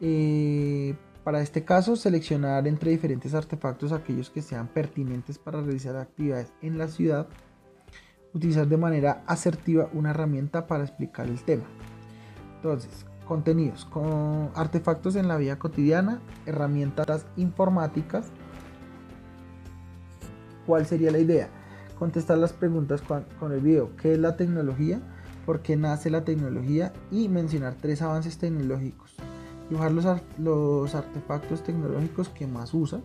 Eh, 0.00 0.96
para 1.24 1.42
este 1.42 1.64
caso, 1.64 1.96
seleccionar 1.96 2.66
entre 2.66 2.90
diferentes 2.90 3.34
artefactos 3.34 3.92
aquellos 3.92 4.30
que 4.30 4.40
sean 4.40 4.68
pertinentes 4.68 5.38
para 5.38 5.60
realizar 5.60 5.96
actividades 5.96 6.52
en 6.62 6.78
la 6.78 6.88
ciudad. 6.88 7.28
Utilizar 8.32 8.66
de 8.66 8.78
manera 8.78 9.22
asertiva 9.26 9.90
una 9.92 10.10
herramienta 10.10 10.66
para 10.66 10.84
explicar 10.84 11.26
el 11.26 11.42
tema. 11.42 11.64
Entonces, 12.56 13.04
contenidos, 13.26 13.84
con 13.84 14.50
artefactos 14.54 15.16
en 15.16 15.28
la 15.28 15.36
vida 15.36 15.58
cotidiana, 15.58 16.22
herramientas 16.46 17.26
informáticas. 17.36 18.30
¿Cuál 20.66 20.86
sería 20.86 21.10
la 21.10 21.18
idea? 21.18 21.59
Contestar 22.00 22.38
las 22.38 22.54
preguntas 22.54 23.02
con, 23.02 23.52
el 23.52 23.60
video. 23.60 23.94
¿Qué 23.96 24.14
es 24.14 24.18
la 24.18 24.34
tecnología? 24.34 25.00
¿Por 25.44 25.60
qué 25.60 25.76
nace 25.76 26.08
la 26.08 26.24
tecnología? 26.24 26.94
Y 27.10 27.28
mencionar 27.28 27.74
tres 27.78 28.00
avances 28.00 28.38
tecnológicos. 28.38 29.14
Dibujar 29.68 29.92
los, 29.92 30.06
los 30.38 30.94
artefactos 30.94 31.62
tecnológicos 31.62 32.30
que 32.30 32.46
más 32.46 32.72
usa. 32.72 33.02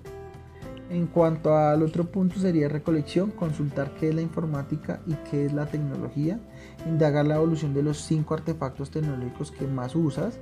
En 0.89 1.07
cuanto 1.07 1.57
al 1.57 1.83
otro 1.83 2.05
punto 2.05 2.39
sería 2.39 2.69
recolección, 2.69 3.31
consultar 3.31 3.93
qué 3.95 4.09
es 4.09 4.15
la 4.15 4.21
informática 4.21 5.01
y 5.05 5.15
qué 5.29 5.45
es 5.45 5.51
la 5.51 5.65
tecnología, 5.65 6.39
indagar 6.85 7.25
la 7.25 7.35
evolución 7.35 7.73
de 7.73 7.83
los 7.83 7.97
cinco 7.97 8.33
artefactos 8.35 8.91
tecnológicos 8.91 9.51
que 9.51 9.67
más 9.67 9.93
usas, 9.93 10.39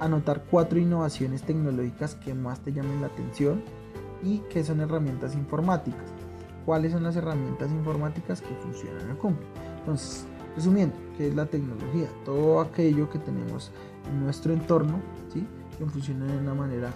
anotar 0.00 0.42
cuatro 0.50 0.80
innovaciones 0.80 1.42
tecnológicas 1.42 2.16
que 2.16 2.34
más 2.34 2.60
te 2.60 2.72
llamen 2.72 3.00
la 3.00 3.08
atención 3.08 3.62
y 4.24 4.38
qué 4.50 4.64
son 4.64 4.80
herramientas 4.80 5.34
informáticas 5.34 6.10
cuáles 6.64 6.92
son 6.92 7.02
las 7.02 7.16
herramientas 7.16 7.70
informáticas 7.70 8.40
que 8.40 8.54
funcionan 8.56 9.10
el 9.10 9.16
cumple. 9.16 9.46
Entonces, 9.78 10.26
resumiendo, 10.54 10.94
¿qué 11.16 11.28
es 11.28 11.34
la 11.34 11.46
tecnología? 11.46 12.08
Todo 12.24 12.60
aquello 12.60 13.08
que 13.10 13.18
tenemos 13.18 13.70
en 14.08 14.24
nuestro 14.24 14.52
entorno, 14.52 15.00
¿sí? 15.32 15.46
que 15.78 15.86
funciona 15.86 16.26
de 16.26 16.38
una 16.38 16.54
manera 16.54 16.92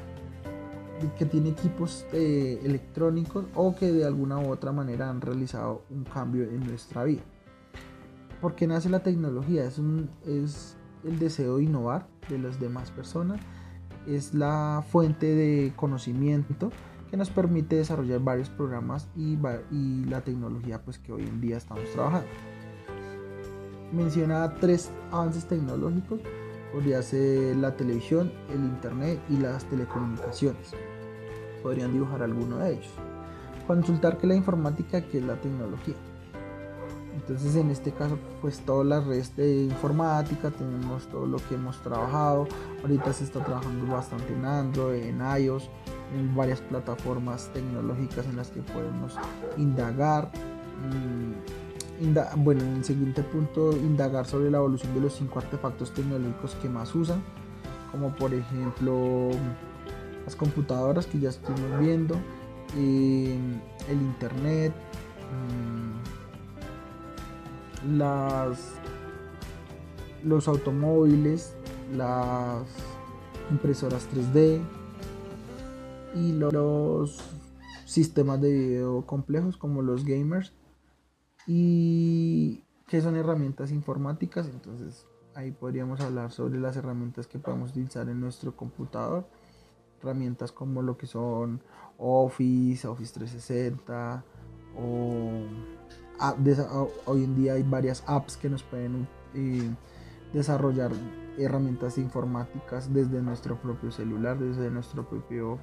que 1.18 1.26
tiene 1.26 1.50
equipos 1.50 2.06
eh, 2.12 2.61
electrónicos 2.62 3.47
o 3.54 3.75
que 3.75 3.92
de 3.92 4.04
alguna 4.04 4.38
u 4.38 4.50
otra 4.50 4.73
manera 4.73 5.11
han 5.11 5.21
realizado 5.21 5.83
un 5.90 6.04
cambio 6.04 6.44
en 6.44 6.61
nuestra 6.66 7.04
vida. 7.04 7.23
¿Por 8.40 8.54
qué 8.54 8.66
nace 8.66 8.88
la 8.88 9.02
tecnología? 9.02 9.64
Es 9.64 9.78
el 9.78 11.18
deseo 11.18 11.56
de 11.56 11.64
innovar 11.64 12.06
de 12.28 12.38
las 12.38 12.61
demás 12.61 12.90
personas, 12.90 13.40
es 14.06 14.35
la 14.35 14.85
fuente 14.88 15.35
de 15.35 15.73
conocimiento, 15.76 16.71
nos 17.16 17.30
permite 17.30 17.76
desarrollar 17.76 18.21
varios 18.21 18.49
programas 18.49 19.09
y, 19.16 19.38
y 19.71 20.04
la 20.04 20.21
tecnología 20.23 20.83
pues, 20.83 20.99
que 20.99 21.12
hoy 21.12 21.23
en 21.23 21.40
día 21.40 21.56
estamos 21.56 21.85
trabajando. 21.92 22.28
Menciona 23.92 24.54
tres 24.54 24.90
avances 25.12 25.47
tecnológicos. 25.47 26.21
podría 26.73 27.00
ser 27.02 27.56
la 27.56 27.76
televisión, 27.76 28.33
el 28.50 28.61
internet 28.61 29.21
y 29.28 29.37
las 29.37 29.64
telecomunicaciones. 29.64 30.73
Podrían 31.62 31.92
dibujar 31.92 32.23
alguno 32.23 32.59
de 32.59 32.73
ellos. 32.73 32.90
Consultar 33.66 34.18
que 34.18 34.26
la 34.26 34.35
informática, 34.35 35.00
que 35.02 35.18
es 35.18 35.25
la 35.25 35.37
tecnología. 35.37 35.94
Entonces 37.14 37.54
en 37.56 37.71
este 37.71 37.92
caso 37.92 38.18
pues 38.40 38.59
todas 38.61 38.87
las 38.87 39.06
redes 39.06 39.35
de 39.37 39.64
informática, 39.64 40.50
tenemos 40.50 41.06
todo 41.06 41.26
lo 41.26 41.38
que 41.38 41.54
hemos 41.54 41.80
trabajado. 41.80 42.47
Ahorita 42.83 43.12
se 43.12 43.25
está 43.25 43.44
trabajando 43.44 43.92
bastante 43.92 44.33
en 44.33 44.44
Android, 44.44 45.02
en 45.02 45.21
iOS, 45.21 45.71
en 46.16 46.35
varias 46.35 46.61
plataformas 46.61 47.50
tecnológicas 47.52 48.26
en 48.26 48.37
las 48.37 48.50
que 48.50 48.62
podemos 48.62 49.16
indagar. 49.56 50.30
Mm, 50.90 51.54
bueno, 52.38 52.62
en 52.62 52.76
el 52.76 52.85
siguiente 52.85 53.23
punto, 53.23 53.73
indagar 53.73 54.26
sobre 54.26 54.50
la 54.50 54.59
evolución 54.59 54.92
de 54.94 55.00
los 55.00 55.14
cinco 55.14 55.38
artefactos 55.38 55.92
tecnológicos 55.92 56.54
que 56.56 56.68
más 56.68 56.94
usan, 56.94 57.23
como 57.92 58.14
por 58.16 58.35
ejemplo 58.35 59.30
las 60.25 60.35
computadoras 60.35 61.06
que 61.06 61.21
ya 61.21 61.28
estuvimos 61.28 61.78
viendo, 61.78 62.16
eh, 62.76 63.38
el 63.88 64.02
internet, 64.02 64.73
mm, 65.30 65.93
las, 67.91 68.75
los 70.23 70.49
automóviles, 70.49 71.55
las 71.95 72.67
impresoras 73.50 74.09
3D 74.12 74.61
y 76.14 76.33
los 76.33 77.21
sistemas 77.85 78.41
de 78.41 78.53
video 78.53 79.07
complejos 79.07 79.57
como 79.57 79.83
los 79.83 80.05
gamers 80.05 80.53
y 81.47 82.64
que 82.88 83.00
son 83.00 83.17
herramientas 83.17 83.71
informáticas. 83.71 84.49
Entonces 84.49 85.07
ahí 85.35 85.50
podríamos 85.50 86.00
hablar 86.00 86.33
sobre 86.33 86.59
las 86.59 86.76
herramientas 86.76 87.26
que 87.26 87.38
podemos 87.38 87.71
utilizar 87.71 88.09
en 88.09 88.21
nuestro 88.21 88.57
computador. 88.57 89.29
Herramientas 90.00 90.53
como 90.53 90.83
lo 90.83 90.97
que 90.97 91.07
son 91.07 91.62
Office, 91.99 92.87
Office 92.87 93.14
360 93.14 94.25
o 94.76 95.45
hoy 97.06 97.25
en 97.25 97.37
día 97.37 97.54
hay 97.54 97.62
varias 97.62 98.02
apps 98.06 98.37
que 98.37 98.49
nos 98.49 98.62
pueden 98.62 99.06
eh, 99.35 99.71
desarrollar 100.33 100.90
herramientas 101.38 101.99
informáticas 101.99 102.92
desde 102.92 103.21
nuestro 103.21 103.56
propio 103.56 103.90
celular, 103.90 104.38
desde 104.38 104.71
nuestro 104.71 105.09
propio 105.09 105.59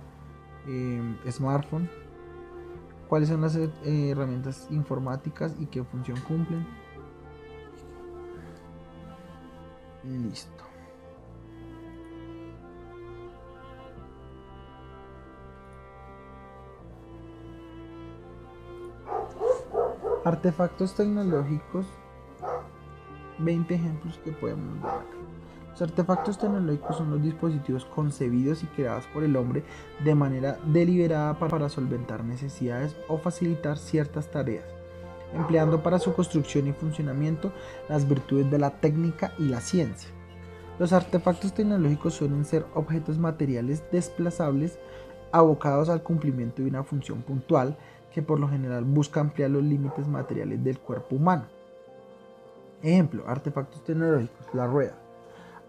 eh, 0.67 1.15
smartphone. 1.29 1.89
¿Cuáles 3.07 3.29
son 3.29 3.41
las 3.41 3.55
eh, 3.55 3.69
herramientas 3.83 4.67
informáticas 4.69 5.53
y 5.59 5.65
qué 5.65 5.83
función 5.83 6.19
cumplen? 6.21 6.65
Listo. 10.03 10.70
Artefactos 20.23 20.93
tecnológicos. 20.93 21.87
20 23.39 23.73
ejemplos 23.73 24.19
que 24.23 24.31
podemos 24.31 24.79
ver 24.79 24.91
acá. 24.91 25.05
Los 25.71 25.81
artefactos 25.81 26.37
tecnológicos 26.37 26.97
son 26.97 27.09
los 27.09 27.23
dispositivos 27.23 27.85
concebidos 27.85 28.61
y 28.61 28.67
creados 28.67 29.07
por 29.07 29.23
el 29.23 29.35
hombre 29.35 29.63
de 30.05 30.13
manera 30.13 30.59
deliberada 30.67 31.39
para 31.39 31.69
solventar 31.69 32.23
necesidades 32.23 32.95
o 33.07 33.17
facilitar 33.17 33.79
ciertas 33.79 34.29
tareas, 34.29 34.65
empleando 35.33 35.81
para 35.81 35.97
su 35.97 36.13
construcción 36.13 36.67
y 36.67 36.73
funcionamiento 36.73 37.51
las 37.89 38.07
virtudes 38.07 38.51
de 38.51 38.59
la 38.59 38.69
técnica 38.79 39.33
y 39.39 39.45
la 39.45 39.59
ciencia. 39.59 40.11
Los 40.77 40.93
artefactos 40.93 41.55
tecnológicos 41.55 42.13
suelen 42.13 42.45
ser 42.45 42.67
objetos 42.75 43.17
materiales 43.17 43.83
desplazables 43.91 44.77
abocados 45.31 45.89
al 45.89 46.03
cumplimiento 46.03 46.61
de 46.61 46.67
una 46.67 46.83
función 46.83 47.23
puntual 47.23 47.75
que 48.13 48.21
por 48.21 48.39
lo 48.39 48.47
general 48.47 48.83
busca 48.83 49.19
ampliar 49.19 49.49
los 49.51 49.63
límites 49.63 50.07
materiales 50.07 50.63
del 50.63 50.79
cuerpo 50.79 51.15
humano. 51.15 51.45
Ejemplo, 52.81 53.23
artefactos 53.27 53.83
tecnológicos, 53.83 54.47
la 54.53 54.67
rueda. 54.67 54.95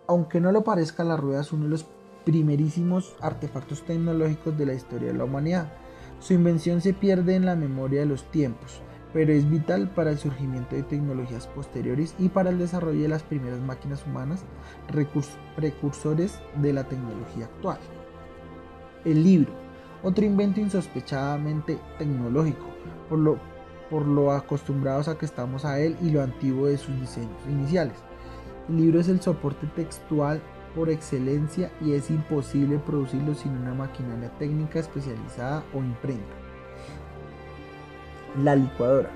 Aunque 0.06 0.40
no 0.40 0.50
lo 0.50 0.64
parezca, 0.64 1.04
la 1.04 1.16
rueda 1.16 1.42
es 1.42 1.52
uno 1.52 1.64
de 1.64 1.70
los 1.70 1.86
primerísimos 2.24 3.14
artefactos 3.20 3.84
tecnológicos 3.84 4.56
de 4.56 4.66
la 4.66 4.74
historia 4.74 5.12
de 5.12 5.18
la 5.18 5.24
humanidad. 5.24 5.72
Su 6.20 6.34
invención 6.34 6.80
se 6.80 6.94
pierde 6.94 7.34
en 7.34 7.46
la 7.46 7.56
memoria 7.56 8.00
de 8.00 8.06
los 8.06 8.24
tiempos, 8.30 8.80
pero 9.12 9.32
es 9.32 9.48
vital 9.48 9.90
para 9.90 10.10
el 10.10 10.18
surgimiento 10.18 10.74
de 10.74 10.84
tecnologías 10.84 11.46
posteriores 11.48 12.14
y 12.18 12.28
para 12.28 12.50
el 12.50 12.58
desarrollo 12.58 13.02
de 13.02 13.08
las 13.08 13.22
primeras 13.22 13.60
máquinas 13.60 14.06
humanas, 14.06 14.44
precursores 15.56 16.40
de 16.56 16.72
la 16.72 16.84
tecnología 16.84 17.46
actual. 17.46 17.78
El 19.04 19.22
libro 19.22 19.52
otro 20.02 20.24
invento 20.24 20.60
insospechadamente 20.60 21.78
tecnológico, 21.98 22.66
por 23.08 23.18
lo, 23.18 23.38
por 23.90 24.06
lo 24.06 24.32
acostumbrados 24.32 25.08
a 25.08 25.16
que 25.16 25.26
estamos 25.26 25.64
a 25.64 25.78
él 25.78 25.96
y 26.02 26.10
lo 26.10 26.22
antiguo 26.22 26.66
de 26.66 26.78
sus 26.78 26.98
diseños 27.00 27.40
iniciales. 27.48 27.96
El 28.68 28.76
libro 28.76 29.00
es 29.00 29.08
el 29.08 29.20
soporte 29.20 29.66
textual 29.68 30.40
por 30.74 30.88
excelencia 30.90 31.70
y 31.80 31.92
es 31.92 32.10
imposible 32.10 32.78
producirlo 32.78 33.34
sin 33.34 33.52
una 33.52 33.74
maquinaria 33.74 34.30
técnica 34.38 34.78
especializada 34.78 35.64
o 35.74 35.78
imprenta. 35.78 36.34
La 38.42 38.56
licuadora. 38.56 39.10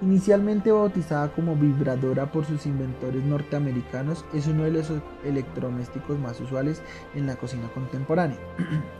Inicialmente 0.00 0.70
bautizada 0.70 1.32
como 1.32 1.56
vibradora 1.56 2.30
por 2.30 2.44
sus 2.44 2.66
inventores 2.66 3.24
norteamericanos, 3.24 4.24
es 4.32 4.46
uno 4.46 4.62
de 4.62 4.70
los 4.70 4.92
electrodomésticos 5.24 6.18
más 6.18 6.40
usuales 6.40 6.82
en 7.14 7.26
la 7.26 7.36
cocina 7.36 7.68
contemporánea. 7.74 8.38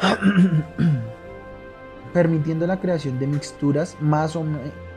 permitiendo 2.12 2.66
la 2.66 2.80
creación 2.80 3.18
de 3.18 3.26
mixturas 3.26 3.96
más 4.00 4.36
o, 4.36 4.44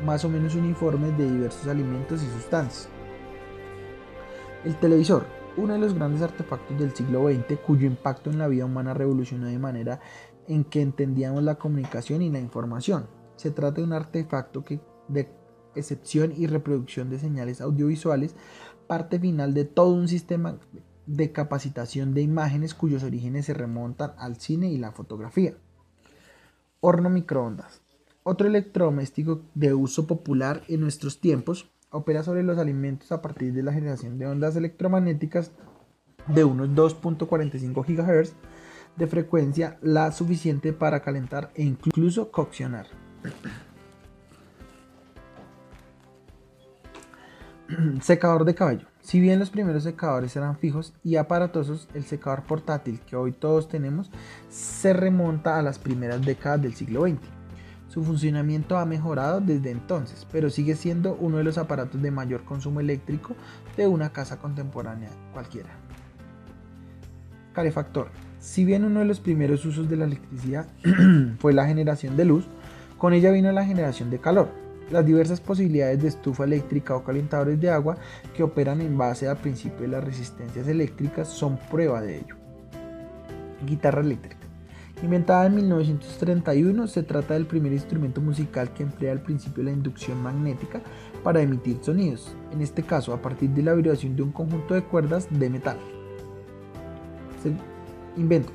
más 0.06 0.24
o 0.26 0.30
menos 0.30 0.56
uniformes 0.56 1.18
de 1.18 1.30
diversos 1.30 1.68
alimentos 1.68 2.24
y 2.24 2.28
sustancias. 2.28 2.90
El 4.64 4.76
televisor, 4.78 5.26
uno 5.58 5.74
de 5.74 5.80
los 5.80 5.94
grandes 5.94 6.22
artefactos 6.22 6.78
del 6.78 6.94
siglo 6.94 7.30
XX 7.30 7.60
cuyo 7.60 7.88
impacto 7.88 8.30
en 8.30 8.38
la 8.38 8.48
vida 8.48 8.66
humana 8.66 8.94
revolucionó 8.94 9.48
de 9.48 9.60
manera 9.60 10.00
en 10.48 10.64
que 10.64 10.82
entendíamos 10.82 11.44
la 11.44 11.56
comunicación 11.56 12.22
y 12.22 12.30
la 12.30 12.40
información. 12.40 13.08
Se 13.36 13.52
trata 13.52 13.78
de 13.78 13.84
un 13.84 13.94
artefacto 13.94 14.64
que, 14.64 14.80
de 15.08 15.30
excepción 15.76 16.34
y 16.36 16.48
reproducción 16.48 17.10
de 17.10 17.20
señales 17.20 17.62
audiovisuales, 17.62 18.36
parte 18.88 19.20
final 19.20 19.54
de 19.54 19.66
todo 19.66 19.94
un 19.94 20.08
sistema 20.08 20.58
de 21.10 21.32
capacitación 21.32 22.14
de 22.14 22.22
imágenes 22.22 22.76
cuyos 22.76 23.04
orígenes 23.04 23.48
se 23.48 23.56
remontan 23.56 24.14
al 24.18 24.36
cine 24.36 24.70
y 24.70 24.78
la 24.78 24.92
fotografía. 24.92 25.56
Horno 26.82 27.10
microondas. 27.10 27.82
Otro 28.22 28.48
electrodoméstico 28.48 29.42
de 29.56 29.74
uso 29.74 30.06
popular 30.06 30.62
en 30.68 30.82
nuestros 30.82 31.20
tiempos 31.20 31.72
opera 31.90 32.22
sobre 32.22 32.44
los 32.44 32.60
alimentos 32.60 33.12
a 33.12 33.24
partir 33.24 33.54
de 33.54 33.64
la 33.64 33.74
generación 33.74 34.20
de 34.20 34.28
ondas 34.28 34.56
electromagnéticas 34.56 35.52
de 36.28 36.44
unos 36.44 36.70
2.45 36.70 37.86
GHz 37.88 38.34
de 38.96 39.08
frecuencia, 39.08 39.80
la 39.82 40.12
suficiente 40.12 40.74
para 40.74 41.00
calentar 41.00 41.52
e 41.56 41.64
incluso 41.64 42.30
coccionar. 42.30 42.86
Secador 48.02 48.46
de 48.46 48.54
cabello. 48.54 48.89
Si 49.10 49.20
bien 49.20 49.40
los 49.40 49.50
primeros 49.50 49.82
secadores 49.82 50.36
eran 50.36 50.56
fijos 50.56 50.94
y 51.04 51.16
aparatosos, 51.16 51.88
el 51.96 52.04
secador 52.04 52.44
portátil 52.44 53.00
que 53.00 53.16
hoy 53.16 53.32
todos 53.32 53.68
tenemos 53.68 54.12
se 54.52 54.94
remonta 54.94 55.58
a 55.58 55.64
las 55.64 55.80
primeras 55.80 56.24
décadas 56.24 56.62
del 56.62 56.76
siglo 56.76 57.08
XX. 57.08 57.18
Su 57.88 58.04
funcionamiento 58.04 58.78
ha 58.78 58.86
mejorado 58.86 59.42
desde 59.42 59.72
entonces, 59.72 60.28
pero 60.32 60.52
sigue 60.52 60.76
siendo 60.76 61.16
uno 61.20 61.38
de 61.38 61.44
los 61.44 61.58
aparatos 61.58 62.00
de 62.00 62.12
mayor 62.12 62.44
consumo 62.44 62.82
eléctrico 62.82 63.34
de 63.76 63.88
una 63.88 64.12
casa 64.12 64.38
contemporánea 64.38 65.10
cualquiera. 65.34 65.72
Calefactor. 67.54 68.10
Si 68.40 68.64
bien 68.64 68.86
uno 68.86 69.00
de 69.00 69.08
los 69.08 69.20
primeros 69.20 69.66
usos 69.66 69.90
de 69.90 69.98
la 69.98 70.06
electricidad 70.06 70.68
fue 71.40 71.54
la 71.54 71.66
generación 71.66 72.16
de 72.16 72.26
luz, 72.26 72.46
con 73.00 73.14
ella 73.14 73.32
vino 73.32 73.52
la 73.52 73.66
generación 73.66 74.12
de 74.12 74.20
calor 74.20 74.69
las 74.92 75.06
diversas 75.06 75.42
posibilidades 75.42 76.02
de 76.02 76.08
estufa 76.08 76.44
eléctrica 76.44 76.96
o 76.96 77.04
calentadores 77.04 77.60
de 77.60 77.70
agua 77.70 77.98
que 78.36 78.44
operan 78.44 78.82
en 78.82 78.98
base 78.98 79.28
al 79.28 79.38
principio 79.38 79.82
de 79.82 79.90
las 79.90 80.04
resistencias 80.04 80.68
eléctricas 80.68 81.28
son 81.28 81.58
prueba 81.70 82.02
de 82.02 82.18
ello. 82.18 82.36
Guitarra 83.66 84.02
eléctrica. 84.02 84.38
Inventada 85.02 85.46
en 85.46 85.56
1931, 85.56 86.88
se 86.88 87.04
trata 87.04 87.34
del 87.34 87.46
primer 87.46 87.72
instrumento 87.72 88.20
musical 88.20 88.74
que 88.74 88.84
emplea 88.84 89.14
el 89.14 89.22
principio 89.22 89.64
la 89.64 89.72
inducción 89.72 90.22
magnética 90.22 90.82
para 91.24 91.42
emitir 91.42 91.78
sonidos, 91.82 92.36
en 92.52 92.62
este 92.62 92.84
caso 92.84 93.14
a 93.14 93.22
partir 93.22 93.50
de 93.52 93.64
la 93.64 93.74
vibración 93.74 94.18
de 94.18 94.24
un 94.24 94.32
conjunto 94.32 94.74
de 94.74 94.84
cuerdas 94.84 95.28
de 95.32 95.50
metal. 95.50 95.78
Invento. 98.18 98.52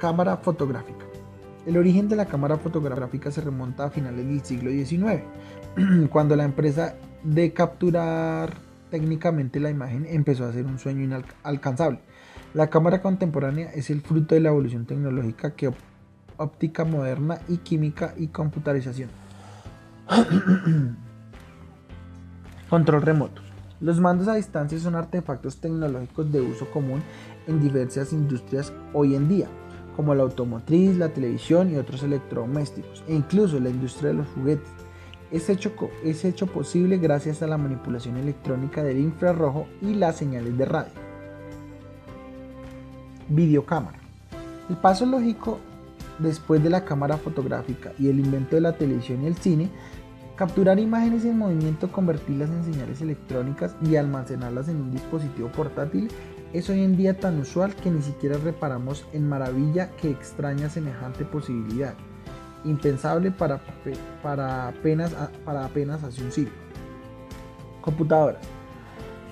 Cámara 0.00 0.36
fotográfica. 0.36 1.05
El 1.66 1.76
origen 1.76 2.08
de 2.08 2.14
la 2.14 2.26
cámara 2.26 2.56
fotográfica 2.58 3.32
se 3.32 3.40
remonta 3.40 3.84
a 3.84 3.90
finales 3.90 4.24
del 4.24 4.40
siglo 4.42 4.70
XIX, 4.70 5.22
cuando 6.10 6.36
la 6.36 6.44
empresa 6.44 6.94
de 7.24 7.52
capturar 7.52 8.54
técnicamente 8.90 9.58
la 9.58 9.70
imagen 9.70 10.06
empezó 10.08 10.44
a 10.44 10.52
ser 10.52 10.64
un 10.64 10.78
sueño 10.78 11.02
inalcanzable. 11.02 11.98
La 12.54 12.68
cámara 12.68 13.02
contemporánea 13.02 13.70
es 13.74 13.90
el 13.90 14.00
fruto 14.00 14.36
de 14.36 14.42
la 14.42 14.50
evolución 14.50 14.86
tecnológica 14.86 15.56
que 15.56 15.72
óptica 16.36 16.84
moderna 16.84 17.40
y 17.48 17.56
química 17.58 18.14
y 18.16 18.28
computarización. 18.28 19.10
Control 22.70 23.02
remoto. 23.02 23.42
Los 23.80 24.00
mandos 24.00 24.28
a 24.28 24.34
distancia 24.34 24.78
son 24.78 24.94
artefactos 24.94 25.60
tecnológicos 25.60 26.30
de 26.32 26.40
uso 26.40 26.70
común 26.70 27.02
en 27.46 27.60
diversas 27.60 28.12
industrias 28.12 28.72
hoy 28.94 29.14
en 29.14 29.28
día, 29.28 29.48
como 29.96 30.14
la 30.14 30.22
automotriz, 30.22 30.96
la 30.96 31.08
televisión 31.08 31.72
y 31.72 31.76
otros 31.78 32.02
electrodomésticos, 32.02 33.02
e 33.08 33.14
incluso 33.14 33.58
la 33.58 33.70
industria 33.70 34.10
de 34.10 34.18
los 34.18 34.28
juguetes. 34.28 34.68
Es 35.32 35.48
hecho, 35.48 35.72
es 36.04 36.24
hecho 36.24 36.46
posible 36.46 36.98
gracias 36.98 37.42
a 37.42 37.46
la 37.46 37.56
manipulación 37.56 38.18
electrónica 38.18 38.82
del 38.82 38.98
infrarrojo 38.98 39.66
y 39.80 39.94
las 39.94 40.16
señales 40.16 40.56
de 40.56 40.64
radio. 40.66 40.92
Videocámara. 43.28 43.98
El 44.68 44.76
paso 44.76 45.06
lógico 45.06 45.58
después 46.18 46.62
de 46.62 46.70
la 46.70 46.84
cámara 46.84 47.16
fotográfica 47.16 47.92
y 47.98 48.08
el 48.08 48.20
invento 48.20 48.56
de 48.56 48.62
la 48.62 48.76
televisión 48.76 49.22
y 49.22 49.26
el 49.26 49.36
cine, 49.36 49.70
capturar 50.36 50.78
imágenes 50.78 51.24
en 51.24 51.38
movimiento, 51.38 51.90
convertirlas 51.90 52.50
en 52.50 52.64
señales 52.64 53.00
electrónicas 53.00 53.74
y 53.82 53.96
almacenarlas 53.96 54.68
en 54.68 54.76
un 54.76 54.90
dispositivo 54.90 55.48
portátil 55.48 56.08
es 56.52 56.70
hoy 56.70 56.82
en 56.82 56.96
día 56.96 57.18
tan 57.18 57.38
usual 57.40 57.74
que 57.74 57.90
ni 57.90 58.02
siquiera 58.02 58.38
reparamos 58.38 59.04
en 59.12 59.28
maravilla 59.28 59.90
que 59.96 60.10
extraña 60.10 60.68
semejante 60.68 61.24
posibilidad, 61.24 61.94
impensable 62.64 63.30
para, 63.30 63.60
apenas, 64.68 65.14
apenas 65.46 66.02
hace 66.04 66.22
un 66.22 66.32
siglo. 66.32 66.52
Computadoras. 67.80 68.42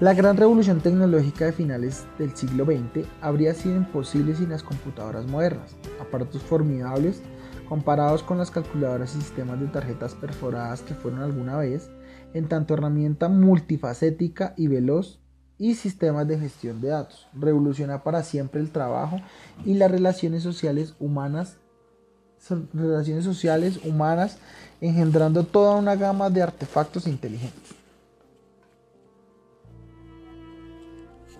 La 0.00 0.12
gran 0.12 0.36
revolución 0.36 0.80
tecnológica 0.80 1.46
de 1.46 1.52
finales 1.52 2.04
del 2.18 2.36
siglo 2.36 2.64
XX 2.64 3.06
habría 3.20 3.54
sido 3.54 3.76
imposible 3.76 4.34
sin 4.34 4.50
las 4.50 4.62
computadoras 4.62 5.26
modernas, 5.26 5.76
aparatos 6.00 6.42
formidables 6.42 7.22
comparados 7.68 8.22
con 8.22 8.38
las 8.38 8.50
calculadoras 8.50 9.14
y 9.16 9.20
sistemas 9.20 9.58
de 9.60 9.66
tarjetas 9.66 10.14
perforadas 10.14 10.82
que 10.82 10.94
fueron 10.94 11.20
alguna 11.20 11.56
vez, 11.56 11.90
en 12.34 12.48
tanto 12.48 12.74
herramienta 12.74 13.28
multifacética 13.28 14.54
y 14.56 14.68
veloz 14.68 15.20
y 15.58 15.74
sistemas 15.74 16.26
de 16.26 16.38
gestión 16.38 16.80
de 16.80 16.88
datos. 16.88 17.26
Revoluciona 17.34 18.02
para 18.02 18.22
siempre 18.22 18.60
el 18.60 18.70
trabajo 18.70 19.20
y 19.64 19.74
las 19.74 19.90
relaciones 19.90 20.42
sociales 20.42 20.94
humanas 20.98 21.58
relaciones 22.74 23.24
sociales 23.24 23.80
humanas 23.84 24.36
engendrando 24.82 25.44
toda 25.44 25.76
una 25.76 25.96
gama 25.96 26.28
de 26.28 26.42
artefactos 26.42 27.06
inteligentes. 27.06 27.74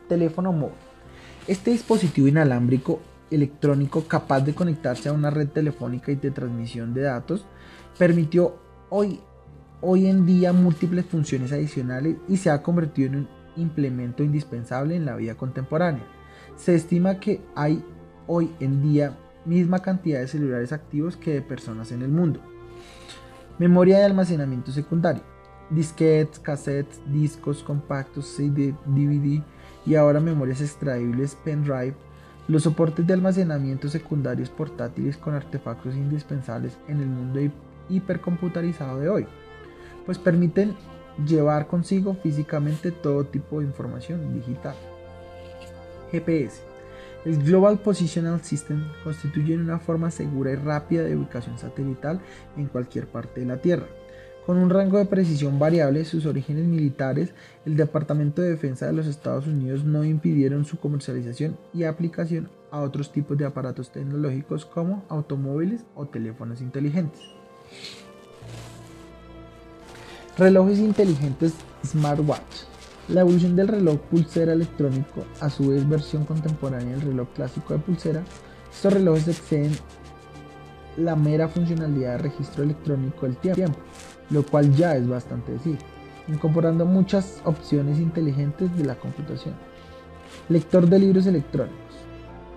teléfono 0.08 0.52
móvil. 0.52 0.74
Este 1.46 1.70
dispositivo 1.70 2.28
inalámbrico 2.28 3.00
electrónico 3.30 4.04
capaz 4.06 4.40
de 4.40 4.54
conectarse 4.54 5.08
a 5.08 5.12
una 5.12 5.30
red 5.30 5.48
telefónica 5.48 6.12
y 6.12 6.16
de 6.16 6.30
transmisión 6.30 6.94
de 6.94 7.02
datos 7.02 7.46
permitió 7.98 8.58
hoy, 8.90 9.20
hoy 9.80 10.06
en 10.06 10.26
día 10.26 10.52
múltiples 10.52 11.06
funciones 11.06 11.52
adicionales 11.52 12.16
y 12.28 12.36
se 12.36 12.50
ha 12.50 12.62
convertido 12.62 13.08
en 13.08 13.16
un 13.16 13.28
implemento 13.56 14.22
indispensable 14.22 14.96
en 14.96 15.04
la 15.04 15.16
vida 15.16 15.34
contemporánea. 15.34 16.04
Se 16.56 16.74
estima 16.74 17.20
que 17.20 17.40
hay 17.54 17.84
hoy 18.26 18.50
en 18.60 18.82
día 18.82 19.16
misma 19.44 19.80
cantidad 19.80 20.20
de 20.20 20.28
celulares 20.28 20.72
activos 20.72 21.16
que 21.16 21.34
de 21.34 21.42
personas 21.42 21.92
en 21.92 22.02
el 22.02 22.08
mundo. 22.08 22.40
Memoria 23.58 23.98
de 23.98 24.04
almacenamiento 24.04 24.72
secundario. 24.72 25.22
Disquetes, 25.70 26.38
cassettes, 26.38 27.00
discos 27.10 27.62
compactos, 27.62 28.26
CD, 28.26 28.74
DVD, 28.84 29.42
y 29.86 29.94
ahora 29.94 30.20
memorias 30.20 30.60
extraíbles 30.60 31.36
pendrive, 31.44 31.94
los 32.48 32.64
soportes 32.64 33.06
de 33.06 33.14
almacenamiento 33.14 33.88
secundarios 33.88 34.50
portátiles 34.50 35.16
con 35.16 35.34
artefactos 35.34 35.94
indispensables 35.94 36.76
en 36.88 37.00
el 37.00 37.06
mundo 37.06 37.40
hipercomputarizado 37.88 39.00
de 39.00 39.08
hoy, 39.08 39.26
pues 40.04 40.18
permiten 40.18 40.74
llevar 41.26 41.66
consigo 41.66 42.14
físicamente 42.14 42.90
todo 42.90 43.24
tipo 43.24 43.60
de 43.60 43.66
información 43.66 44.34
digital. 44.34 44.74
GPS. 46.10 46.62
El 47.24 47.42
Global 47.42 47.78
Positional 47.78 48.42
System 48.42 48.84
constituye 49.02 49.56
una 49.56 49.78
forma 49.78 50.10
segura 50.10 50.52
y 50.52 50.56
rápida 50.56 51.02
de 51.02 51.16
ubicación 51.16 51.58
satelital 51.58 52.20
en 52.56 52.66
cualquier 52.66 53.06
parte 53.06 53.40
de 53.40 53.46
la 53.46 53.56
Tierra 53.58 53.86
con 54.46 54.58
un 54.58 54.70
rango 54.70 54.98
de 54.98 55.06
precisión 55.06 55.58
variable, 55.58 56.04
sus 56.04 56.26
orígenes 56.26 56.64
militares, 56.66 57.32
el 57.64 57.76
Departamento 57.76 58.42
de 58.42 58.50
Defensa 58.50 58.86
de 58.86 58.92
los 58.92 59.06
Estados 59.06 59.46
Unidos 59.46 59.84
no 59.84 60.04
impidieron 60.04 60.64
su 60.64 60.78
comercialización 60.78 61.56
y 61.72 61.84
aplicación 61.84 62.50
a 62.70 62.80
otros 62.80 63.10
tipos 63.10 63.38
de 63.38 63.46
aparatos 63.46 63.90
tecnológicos 63.90 64.66
como 64.66 65.04
automóviles 65.08 65.84
o 65.94 66.06
teléfonos 66.06 66.60
inteligentes. 66.60 67.22
Relojes 70.36 70.78
inteligentes 70.78 71.54
smartwatch. 71.84 72.64
La 73.08 73.20
evolución 73.20 73.54
del 73.54 73.68
reloj 73.68 74.00
pulsera 74.00 74.52
electrónico, 74.52 75.24
a 75.40 75.48
su 75.48 75.68
vez 75.68 75.88
versión 75.88 76.24
contemporánea 76.24 76.96
del 76.96 77.02
reloj 77.02 77.28
clásico 77.34 77.74
de 77.74 77.80
pulsera, 77.80 78.22
estos 78.72 78.92
relojes 78.92 79.28
exceden 79.28 79.72
la 80.96 81.14
mera 81.14 81.48
funcionalidad 81.48 82.12
de 82.12 82.18
registro 82.18 82.64
electrónico 82.64 83.26
del 83.26 83.36
tiempo 83.36 83.78
lo 84.30 84.44
cual 84.44 84.74
ya 84.74 84.96
es 84.96 85.08
bastante 85.08 85.52
decir, 85.52 85.78
incorporando 86.28 86.84
muchas 86.84 87.40
opciones 87.44 87.98
inteligentes 87.98 88.76
de 88.76 88.84
la 88.84 88.96
computación. 88.96 89.54
Lector 90.48 90.88
de 90.88 90.98
libros 90.98 91.26
electrónicos. 91.26 91.78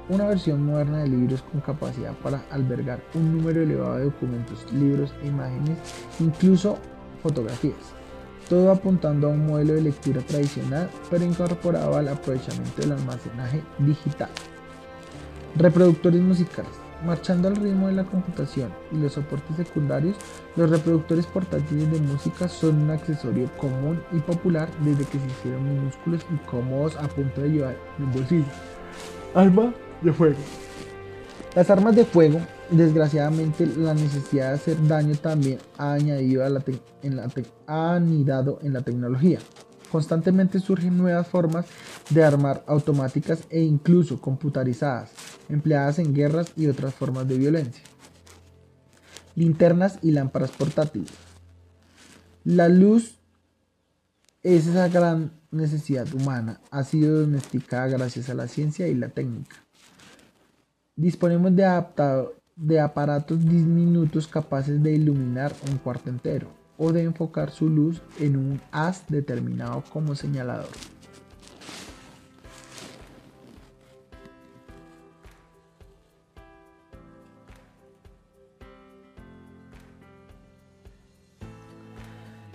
Una 0.10 0.28
versión 0.28 0.66
moderna 0.66 1.00
de 1.00 1.10
libros 1.10 1.42
con 1.44 1.60
capacidad 1.60 2.14
para 2.24 2.46
albergar 2.50 3.02
un 3.14 3.38
número 3.38 3.62
elevado 3.62 3.98
de 3.98 4.06
documentos, 4.06 4.66
libros 4.72 5.14
e 5.22 5.28
imágenes, 5.28 5.78
incluso 6.20 6.78
fotografías. 7.22 7.76
Todo 8.50 8.72
apuntando 8.72 9.28
a 9.28 9.32
un 9.32 9.46
modelo 9.46 9.74
de 9.74 9.82
lectura 9.82 10.22
tradicional, 10.22 10.90
pero 11.10 11.26
incorporado 11.26 11.98
al 11.98 12.08
aprovechamiento 12.08 12.82
del 12.82 12.94
almacenaje 12.94 13.62
digital. 13.80 14.30
Reproductores 15.56 16.22
musicales. 16.22 16.72
Marchando 17.06 17.48
al 17.48 17.56
ritmo 17.58 17.88
de 17.88 17.94
la 17.94 18.06
computación 18.06 18.72
y 18.92 18.98
los 18.98 19.14
soportes 19.14 19.56
secundarios, 19.56 20.16
los 20.56 20.70
reproductores 20.70 21.28
portátiles 21.28 21.92
de 21.92 22.00
música 22.00 22.48
son 22.48 22.82
un 22.82 22.90
accesorio 22.90 23.52
común 23.58 24.02
y 24.12 24.20
popular 24.20 24.68
desde 24.80 25.06
que 25.06 25.20
se 25.20 25.28
hicieron 25.28 25.64
minúsculos 25.64 26.26
y 26.34 26.38
cómodos 26.48 26.96
a 26.96 27.08
punto 27.08 27.42
de 27.42 27.50
llevar 27.50 27.76
en 28.00 28.06
el 28.06 28.12
bolsillo. 28.12 28.46
Arma 29.36 29.74
de 30.02 30.12
fuego. 30.12 30.38
Las 31.56 31.70
armas 31.70 31.96
de 31.96 32.06
fuego, 32.06 32.40
desgraciadamente, 32.72 33.66
la 33.66 33.94
necesidad 33.94 34.50
de 34.50 34.56
hacer 34.56 34.88
daño 34.88 35.16
también 35.16 35.60
ha 35.78 35.94
añadido 35.94 36.46
a 36.46 36.50
la 36.50 36.64
en 37.02 37.16
la 37.16 37.30
anidado 37.68 38.60
en 38.62 38.74
la 38.74 38.82
tecnología. 38.82 39.40
Constantemente 39.92 40.60
surgen 40.60 40.98
nuevas 40.98 41.28
formas 41.28 41.66
de 42.10 42.24
armar 42.24 42.64
automáticas 42.68 43.44
e 43.50 43.62
incluso 43.62 44.20
computarizadas, 44.20 45.12
empleadas 45.48 46.00
en 46.00 46.14
guerras 46.14 46.52
y 46.56 46.68
otras 46.68 46.94
formas 46.94 47.28
de 47.28 47.38
violencia. 47.38 47.84
Linternas 49.36 50.00
y 50.02 50.12
lámparas 50.12 50.52
portátiles. 50.52 51.12
La 52.44 52.68
luz 52.68 53.18
es 54.44 54.68
esa 54.68 54.88
gran 54.90 55.32
necesidad 55.52 56.14
humana, 56.14 56.60
ha 56.72 56.84
sido 56.84 57.22
domesticada 57.22 57.88
gracias 57.88 58.30
a 58.30 58.34
la 58.34 58.48
ciencia 58.48 58.88
y 58.88 58.96
la 58.96 59.10
técnica. 59.10 59.56
Disponemos 60.96 61.56
de, 61.56 61.64
de 62.58 62.80
aparatos 62.80 63.46
diminutos 63.46 64.28
capaces 64.28 64.82
de 64.82 64.94
iluminar 64.94 65.54
un 65.70 65.78
cuarto 65.78 66.10
entero 66.10 66.48
o 66.78 66.92
de 66.92 67.04
enfocar 67.04 67.52
su 67.52 67.70
luz 67.70 68.02
en 68.20 68.36
un 68.36 68.62
haz 68.72 69.06
determinado 69.08 69.84
como 69.92 70.16
señalador. 70.16 70.68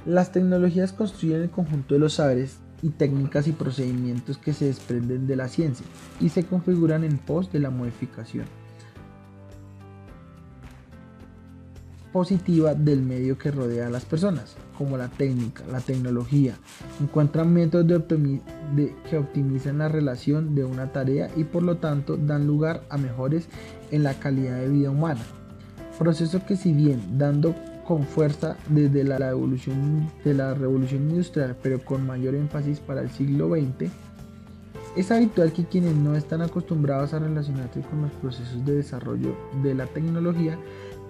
Las 0.04 0.32
tecnologías 0.32 0.92
construyen 0.92 1.42
el 1.42 1.50
conjunto 1.50 1.94
de 1.94 2.00
los 2.00 2.14
saberes 2.14 2.58
y 2.82 2.90
técnicas 2.90 3.46
y 3.46 3.52
procedimientos 3.52 4.36
que 4.36 4.52
se 4.52 4.64
desprenden 4.64 5.28
de 5.28 5.36
la 5.36 5.46
ciencia 5.46 5.86
y 6.18 6.30
se 6.30 6.44
configuran 6.44 7.04
en 7.04 7.18
pos 7.18 7.52
de 7.52 7.60
la 7.60 7.70
modificación 7.70 8.61
positiva 12.12 12.74
del 12.74 13.02
medio 13.02 13.38
que 13.38 13.50
rodea 13.50 13.86
a 13.86 13.90
las 13.90 14.04
personas, 14.04 14.54
como 14.76 14.96
la 14.96 15.08
técnica, 15.08 15.64
la 15.70 15.80
tecnología. 15.80 16.56
Encuentran 17.00 17.52
métodos 17.52 18.04
que 19.08 19.18
optimizan 19.18 19.78
la 19.78 19.88
relación 19.88 20.54
de 20.54 20.64
una 20.64 20.92
tarea 20.92 21.30
y 21.36 21.44
por 21.44 21.62
lo 21.62 21.78
tanto 21.78 22.16
dan 22.16 22.46
lugar 22.46 22.82
a 22.90 22.98
mejores 22.98 23.48
en 23.90 24.02
la 24.02 24.14
calidad 24.14 24.58
de 24.60 24.68
vida 24.68 24.90
humana. 24.90 25.22
Proceso 25.98 26.44
que 26.46 26.56
si 26.56 26.72
bien 26.72 27.18
dando 27.18 27.54
con 27.86 28.04
fuerza 28.04 28.56
desde 28.68 29.04
la 29.04 29.18
revolución 29.18 31.10
industrial, 31.10 31.56
pero 31.62 31.80
con 31.84 32.06
mayor 32.06 32.34
énfasis 32.34 32.80
para 32.80 33.00
el 33.00 33.10
siglo 33.10 33.48
XX, 33.48 33.90
es 34.94 35.10
habitual 35.10 35.52
que 35.52 35.64
quienes 35.64 35.94
no 35.94 36.14
están 36.16 36.42
acostumbrados 36.42 37.14
a 37.14 37.18
relacionarse 37.18 37.80
con 37.80 38.02
los 38.02 38.10
procesos 38.12 38.64
de 38.66 38.76
desarrollo 38.76 39.34
de 39.62 39.74
la 39.74 39.86
tecnología 39.86 40.58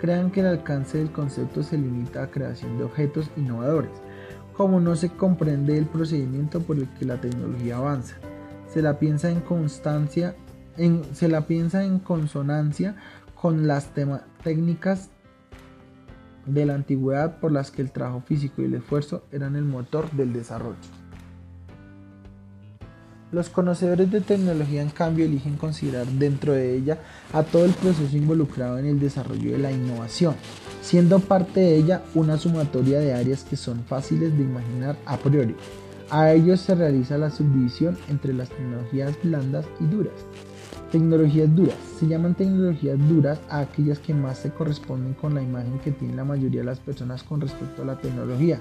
crean 0.02 0.32
que 0.32 0.40
el 0.40 0.46
alcance 0.46 0.98
del 0.98 1.12
concepto 1.12 1.62
se 1.62 1.78
limita 1.78 2.24
a 2.24 2.30
creación 2.32 2.76
de 2.76 2.82
objetos 2.82 3.30
innovadores, 3.36 3.92
como 4.52 4.80
no 4.80 4.96
se 4.96 5.10
comprende 5.10 5.78
el 5.78 5.86
procedimiento 5.86 6.60
por 6.60 6.76
el 6.76 6.88
que 6.94 7.04
la 7.04 7.20
tecnología 7.20 7.76
avanza. 7.76 8.16
Se 8.66 8.82
la 8.82 8.98
piensa 8.98 9.30
en 9.30 9.40
constancia, 9.42 10.34
se 11.12 11.28
la 11.28 11.42
piensa 11.42 11.84
en 11.84 12.00
consonancia 12.00 12.96
con 13.40 13.68
las 13.68 13.92
técnicas 14.42 15.10
de 16.46 16.66
la 16.66 16.74
antigüedad 16.74 17.38
por 17.38 17.52
las 17.52 17.70
que 17.70 17.82
el 17.82 17.92
trabajo 17.92 18.22
físico 18.22 18.60
y 18.60 18.64
el 18.64 18.74
esfuerzo 18.74 19.22
eran 19.30 19.54
el 19.54 19.64
motor 19.64 20.10
del 20.10 20.32
desarrollo. 20.32 21.01
Los 23.32 23.48
conocedores 23.48 24.10
de 24.10 24.20
tecnología, 24.20 24.82
en 24.82 24.90
cambio, 24.90 25.24
eligen 25.24 25.56
considerar 25.56 26.06
dentro 26.06 26.52
de 26.52 26.76
ella 26.76 26.98
a 27.32 27.42
todo 27.42 27.64
el 27.64 27.72
proceso 27.72 28.14
involucrado 28.14 28.78
en 28.78 28.84
el 28.84 29.00
desarrollo 29.00 29.52
de 29.52 29.58
la 29.58 29.72
innovación, 29.72 30.34
siendo 30.82 31.18
parte 31.18 31.60
de 31.60 31.76
ella 31.76 32.02
una 32.14 32.36
sumatoria 32.36 33.00
de 33.00 33.14
áreas 33.14 33.42
que 33.44 33.56
son 33.56 33.84
fáciles 33.84 34.36
de 34.36 34.44
imaginar 34.44 34.98
a 35.06 35.16
priori. 35.16 35.56
A 36.10 36.30
ellos 36.32 36.60
se 36.60 36.74
realiza 36.74 37.16
la 37.16 37.30
subdivisión 37.30 37.96
entre 38.10 38.34
las 38.34 38.50
tecnologías 38.50 39.16
blandas 39.22 39.64
y 39.80 39.86
duras. 39.86 40.12
Tecnologías 40.90 41.56
duras. 41.56 41.78
Se 41.98 42.06
llaman 42.06 42.34
tecnologías 42.34 42.98
duras 43.08 43.40
a 43.48 43.60
aquellas 43.60 43.98
que 43.98 44.12
más 44.12 44.40
se 44.40 44.50
corresponden 44.50 45.14
con 45.14 45.32
la 45.34 45.42
imagen 45.42 45.78
que 45.78 45.92
tiene 45.92 46.16
la 46.16 46.24
mayoría 46.24 46.60
de 46.60 46.66
las 46.66 46.80
personas 46.80 47.22
con 47.22 47.40
respecto 47.40 47.80
a 47.80 47.86
la 47.86 47.96
tecnología. 47.96 48.58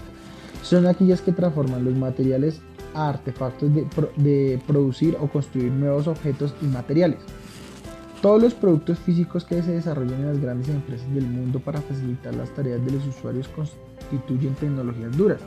Son 0.63 0.87
aquellas 0.87 1.21
que 1.21 1.33
transforman 1.33 1.83
los 1.83 1.95
materiales 1.95 2.61
a 2.93 3.09
artefactos 3.09 3.69
de, 3.73 4.59
producir 4.67 5.17
o 5.19 5.27
construir 5.27 5.71
nuevos 5.71 6.07
objetos 6.07 6.53
y 6.61 6.65
materiales. 6.65 7.19
Todos 8.21 8.41
los 8.41 8.53
productos 8.53 8.99
físicos 8.99 9.45
que 9.45 9.63
se 9.63 9.71
desarrollan 9.71 10.21
en 10.21 10.27
las 10.27 10.39
grandes 10.39 10.69
empresas 10.69 11.11
del 11.13 11.25
mundo 11.25 11.59
para 11.59 11.81
facilitar 11.81 12.35
las 12.35 12.53
tareas 12.53 12.83
de 12.85 12.91
los 12.91 13.05
usuarios 13.07 13.47
constituyen 13.49 14.53
tecnologías 14.55 15.17
duras. 15.17 15.39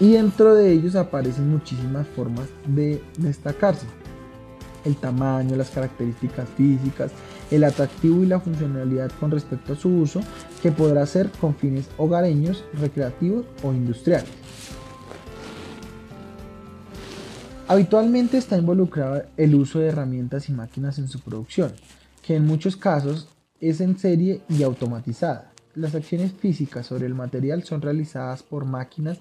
Y 0.00 0.12
dentro 0.12 0.54
de 0.54 0.72
ellos 0.72 0.94
aparecen 0.94 1.50
muchísimas 1.50 2.06
formas 2.08 2.48
de 2.66 3.02
destacarse 3.18 3.86
el 4.86 4.96
tamaño, 4.96 5.56
las 5.56 5.70
características 5.70 6.48
físicas, 6.56 7.10
el 7.50 7.64
atractivo 7.64 8.22
y 8.22 8.26
la 8.26 8.40
funcionalidad 8.40 9.10
con 9.20 9.30
respecto 9.30 9.72
a 9.72 9.76
su 9.76 9.88
uso, 9.88 10.20
que 10.62 10.72
podrá 10.72 11.04
ser 11.06 11.30
con 11.40 11.54
fines 11.54 11.88
hogareños, 11.98 12.64
recreativos 12.80 13.44
o 13.62 13.72
industriales. 13.72 14.30
Habitualmente 17.68 18.38
está 18.38 18.56
involucrado 18.56 19.24
el 19.36 19.56
uso 19.56 19.80
de 19.80 19.88
herramientas 19.88 20.48
y 20.48 20.52
máquinas 20.52 20.98
en 20.98 21.08
su 21.08 21.18
producción, 21.18 21.72
que 22.22 22.36
en 22.36 22.46
muchos 22.46 22.76
casos 22.76 23.28
es 23.60 23.80
en 23.80 23.98
serie 23.98 24.40
y 24.48 24.62
automatizada. 24.62 25.50
Las 25.74 25.96
acciones 25.96 26.32
físicas 26.32 26.86
sobre 26.86 27.06
el 27.06 27.16
material 27.16 27.64
son 27.64 27.82
realizadas 27.82 28.44
por 28.44 28.66
máquinas 28.66 29.18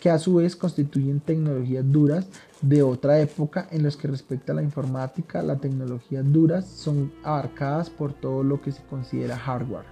que 0.00 0.10
a 0.10 0.18
su 0.18 0.34
vez 0.34 0.56
constituyen 0.56 1.20
tecnologías 1.20 1.84
duras 1.90 2.26
de 2.60 2.82
otra 2.82 3.20
época 3.20 3.68
en 3.70 3.84
los 3.84 3.96
que 3.96 4.08
respecta 4.08 4.50
a 4.50 4.56
la 4.56 4.62
informática, 4.62 5.40
las 5.40 5.60
tecnologías 5.60 6.24
duras 6.32 6.66
son 6.66 7.12
abarcadas 7.22 7.90
por 7.90 8.12
todo 8.12 8.42
lo 8.42 8.60
que 8.60 8.72
se 8.72 8.82
considera 8.82 9.38
hardware. 9.38 9.86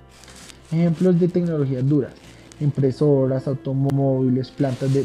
Ejemplos 0.72 1.20
de 1.20 1.28
tecnologías 1.28 1.88
duras, 1.88 2.14
impresoras, 2.58 3.46
automóviles, 3.46 4.50
plantas 4.50 4.92
de, 4.92 5.04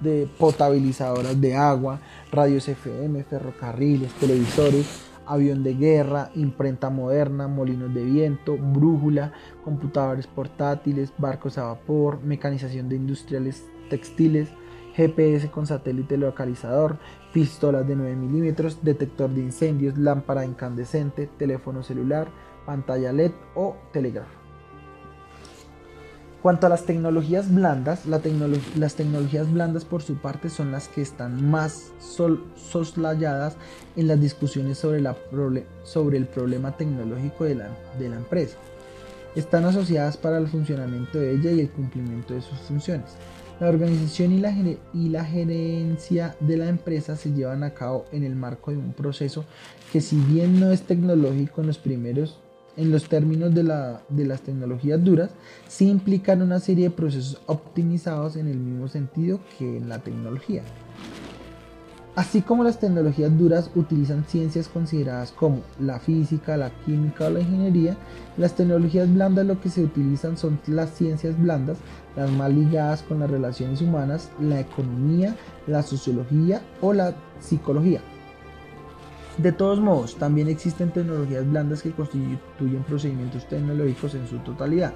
de 0.00 0.28
potabilizadoras 0.38 1.40
de 1.40 1.54
agua, 1.56 2.00
radios 2.30 2.68
FM, 2.68 3.22
ferrocarriles, 3.24 4.12
televisores, 4.14 5.04
avión 5.26 5.62
de 5.62 5.74
guerra, 5.74 6.30
imprenta 6.34 6.90
moderna, 6.90 7.48
molinos 7.48 7.92
de 7.94 8.04
viento, 8.04 8.56
brújula, 8.56 9.32
computadores 9.64 10.26
portátiles, 10.26 11.12
barcos 11.18 11.58
a 11.58 11.64
vapor, 11.64 12.20
mecanización 12.22 12.88
de 12.88 12.96
industriales 12.96 13.64
textiles, 13.88 14.48
GPS 14.94 15.50
con 15.50 15.66
satélite 15.66 16.16
localizador, 16.16 16.98
pistolas 17.32 17.86
de 17.86 17.96
9 17.96 18.14
milímetros, 18.14 18.78
detector 18.82 19.30
de 19.30 19.40
incendios, 19.40 19.98
lámpara 19.98 20.44
incandescente, 20.44 21.28
teléfono 21.36 21.82
celular, 21.82 22.28
pantalla 22.64 23.12
LED 23.12 23.32
o 23.56 23.76
telégrafo. 23.92 24.43
Cuanto 26.44 26.66
a 26.66 26.68
las 26.68 26.84
tecnologías 26.84 27.50
blandas, 27.50 28.04
las 28.04 28.20
tecnologías 28.96 29.50
blandas 29.50 29.86
por 29.86 30.02
su 30.02 30.16
parte 30.16 30.50
son 30.50 30.72
las 30.72 30.88
que 30.88 31.00
están 31.00 31.50
más 31.50 31.90
soslayadas 31.98 33.56
en 33.96 34.08
las 34.08 34.20
discusiones 34.20 34.76
sobre, 34.76 35.02
sobre 35.84 36.18
el 36.18 36.26
problema 36.26 36.76
tecnológico 36.76 37.44
de 37.44 37.54
la, 37.54 37.70
de 37.98 38.10
la 38.10 38.16
empresa. 38.16 38.58
Están 39.34 39.64
asociadas 39.64 40.18
para 40.18 40.36
el 40.36 40.46
funcionamiento 40.46 41.18
de 41.18 41.32
ella 41.32 41.50
y 41.50 41.60
el 41.60 41.70
cumplimiento 41.70 42.34
de 42.34 42.42
sus 42.42 42.58
funciones. 42.58 43.12
La 43.58 43.70
organización 43.70 44.32
y 44.32 44.40
la, 44.40 44.54
y 44.92 45.08
la 45.08 45.24
gerencia 45.24 46.36
de 46.40 46.58
la 46.58 46.68
empresa 46.68 47.16
se 47.16 47.32
llevan 47.32 47.62
a 47.62 47.72
cabo 47.72 48.04
en 48.12 48.22
el 48.22 48.36
marco 48.36 48.70
de 48.70 48.76
un 48.76 48.92
proceso 48.92 49.46
que 49.90 50.02
si 50.02 50.16
bien 50.16 50.60
no 50.60 50.72
es 50.72 50.82
tecnológico 50.82 51.62
en 51.62 51.68
los 51.68 51.78
primeros 51.78 52.38
en 52.76 52.90
los 52.90 53.08
términos 53.08 53.54
de, 53.54 53.62
la, 53.62 54.02
de, 54.08 54.24
las 54.24 54.40
tecnologías 54.42 55.02
duras, 55.02 55.30
sí 55.68 55.88
implican 55.88 56.42
una 56.42 56.60
serie 56.60 56.84
de 56.84 56.94
procesos 56.94 57.40
optimizados 57.46 58.36
en 58.36 58.48
el 58.48 58.58
mismo 58.58 58.88
sentido 58.88 59.40
que 59.58 59.76
en 59.76 59.88
la 59.88 60.00
tecnología. 60.00 60.62
Así 62.16 62.42
como 62.42 62.62
las 62.62 62.78
tecnologías 62.78 63.36
duras 63.36 63.72
utilizan 63.74 64.24
ciencias 64.24 64.68
consideradas 64.68 65.32
como 65.32 65.62
la 65.80 65.98
física, 65.98 66.56
la 66.56 66.70
química 66.84 67.26
o 67.26 67.30
la 67.30 67.40
ingeniería, 67.40 67.96
las 68.36 68.54
tecnologías 68.54 69.12
blandas 69.12 69.44
lo 69.46 69.60
que 69.60 69.68
se 69.68 69.82
utilizan 69.82 70.36
son 70.36 70.60
las 70.68 70.90
ciencias 70.90 71.36
blandas, 71.40 71.78
las 72.14 72.30
más 72.30 72.52
ligadas 72.52 73.02
con 73.02 73.18
las 73.18 73.28
relaciones 73.28 73.82
humanas, 73.82 74.30
la 74.40 74.60
economía, 74.60 75.34
la 75.66 75.82
sociología 75.82 76.62
o 76.80 76.92
la 76.92 77.16
psicología. 77.40 78.00
De 79.38 79.50
todos 79.50 79.80
modos, 79.80 80.14
también 80.14 80.48
existen 80.48 80.92
tecnologías 80.92 81.48
blandas 81.48 81.82
que 81.82 81.90
constituyen 81.90 82.84
procedimientos 82.84 83.48
tecnológicos 83.48 84.14
en 84.14 84.28
su 84.28 84.38
totalidad, 84.38 84.94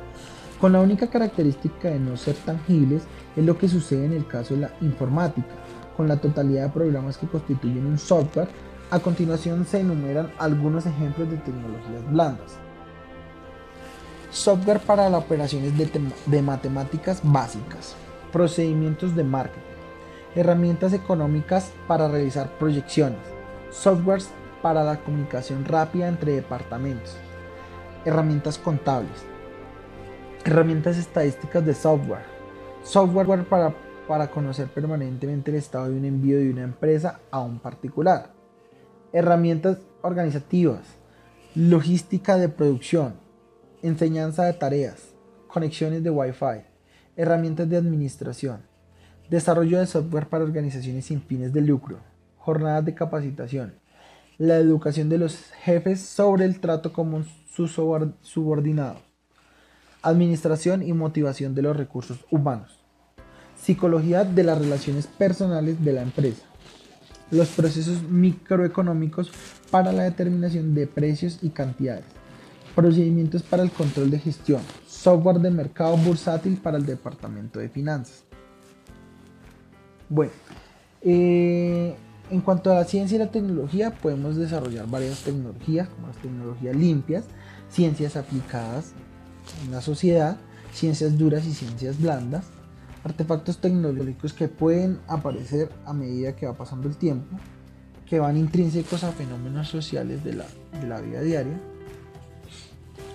con 0.61 0.73
la 0.73 0.81
única 0.81 1.09
característica 1.09 1.89
de 1.89 1.99
no 1.99 2.17
ser 2.17 2.35
tangibles 2.35 3.03
es 3.37 3.45
lo 3.45 3.59
que 3.59 3.69
sucede 3.69 4.07
en 4.07 4.13
el 4.13 4.27
caso 4.27 4.55
de 4.55 4.61
la 4.61 4.73
informática, 4.81 5.49
con 5.97 6.09
la 6.09 6.17
totalidad 6.17 6.65
de 6.65 6.73
programas 6.73 7.17
que 7.17 7.27
constituyen 7.27 7.87
un 7.87 7.99
software. 7.99 8.49
A 8.91 9.01
continuación 9.01 9.65
se 9.67 9.81
enumeran 9.81 10.33
algunos 10.39 10.87
ejemplos 10.87 11.31
de 11.31 11.37
tecnologías 11.39 12.11
blandas. 12.11 12.57
Software 14.31 14.81
para 14.81 15.09
las 15.09 15.23
operaciones 15.23 15.77
de, 15.77 15.91
de 16.27 16.43
matemáticas 16.43 17.21
básicas, 17.23 17.95
procedimientos 18.33 19.15
de 19.15 19.25
marketing, 19.25 19.63
herramientas 20.35 20.93
económicas 20.93 21.73
para 21.87 22.09
realizar 22.09 22.51
proyecciones, 22.59 23.38
softwares 23.71 24.31
para 24.63 24.83
la 24.83 24.99
comunicación 24.99 25.65
rápida 25.65 26.09
entre 26.09 26.33
departamentos, 26.33 27.17
herramientas 28.05 28.59
contables, 28.59 29.25
herramientas 30.45 30.97
estadísticas 30.97 31.65
de 31.65 31.75
software, 31.75 32.25
software 32.83 33.45
para, 33.45 33.75
para 34.07 34.31
conocer 34.31 34.69
permanentemente 34.69 35.51
el 35.51 35.59
estado 35.59 35.91
de 35.91 35.99
un 35.99 36.05
envío 36.05 36.39
de 36.39 36.51
una 36.51 36.63
empresa 36.63 37.21
a 37.31 37.41
un 37.41 37.59
particular, 37.59 38.33
herramientas 39.13 39.79
organizativas, 40.03 40.83
logística 41.55 42.37
de 42.37 42.49
producción, 42.49 43.15
enseñanza 43.83 44.45
de 44.45 44.55
tareas, 44.55 45.15
conexiones 45.47 46.03
de 46.03 46.11
Wi-Fi, 46.11 46.65
herramientas 47.17 47.69
de 47.69 47.77
administración, 47.77 48.63
desarrollo 49.29 49.79
de 49.79 49.87
software 49.87 50.29
para 50.29 50.45
organizaciones 50.45 51.07
sin 51.07 51.21
fines 51.23 51.53
de 51.53 51.61
lucro, 51.61 51.99
jornadas 52.49 52.83
de 52.83 52.95
capacitación, 52.95 53.75
la 54.39 54.57
educación 54.57 55.11
de 55.11 55.19
los 55.19 55.37
jefes 55.63 56.01
sobre 56.01 56.47
el 56.47 56.61
trato 56.61 56.95
con 56.95 57.27
sus 57.53 57.73
subordinados, 57.73 59.03
administración 60.01 60.83
y 60.83 60.95
motivación 60.95 61.55
de 61.55 61.61
los 61.61 61.77
recursos 61.77 62.25
humanos, 62.31 62.81
psicología 63.55 64.25
de 64.25 64.45
las 64.45 64.57
relaciones 64.57 65.07
personales 65.07 65.85
de 65.85 65.93
la 65.93 66.01
empresa, 66.01 66.45
los 67.31 67.49
procesos 67.49 68.03
microeconómicos 68.05 69.31
para 69.71 69.93
la 69.93 70.05
determinación 70.05 70.75
de 70.75 70.87
precios 70.87 71.41
y 71.43 71.51
cantidades, 71.51 72.07
procedimientos 72.75 73.43
para 73.43 73.63
el 73.63 73.71
control 73.71 74.11
de 74.11 74.21
gestión, 74.21 74.63
software 74.87 75.41
de 75.41 75.51
mercado 75.51 75.99
bursátil 75.99 76.57
para 76.57 76.79
el 76.79 76.87
departamento 76.87 77.59
de 77.59 77.69
finanzas. 77.69 78.25
Bueno, 80.09 80.33
eh, 81.03 81.95
en 82.31 82.41
cuanto 82.41 82.71
a 82.71 82.75
la 82.75 82.85
ciencia 82.85 83.17
y 83.17 83.19
la 83.19 83.31
tecnología, 83.31 83.91
podemos 83.91 84.37
desarrollar 84.37 84.87
varias 84.89 85.23
tecnologías, 85.23 85.89
como 85.89 86.09
las 86.09 86.17
tecnologías 86.17 86.77
limpias, 86.77 87.25
ciencias 87.71 88.17
aplicadas, 88.17 88.93
en 89.65 89.73
la 89.73 89.81
sociedad, 89.81 90.37
ciencias 90.73 91.19
duras 91.19 91.47
y 91.47 91.53
ciencias 91.53 92.01
blandas, 92.01 92.47
artefactos 93.05 93.59
tecnológicos 93.59 94.33
que 94.33 94.49
pueden 94.49 95.01
aparecer 95.07 95.71
a 95.87 95.93
medida 95.93 96.37
que 96.37 96.47
va 96.47 96.55
pasando 96.55 96.89
el 96.89 96.97
tiempo, 96.97 97.37
que 98.07 98.19
van 98.19 98.37
intrínsecos 98.37 99.05
a 99.05 99.13
fenómenos 99.13 99.69
sociales 99.69 100.25
de 100.25 100.35
la, 100.35 101.01
vida 101.01 101.21
diaria. 101.23 101.59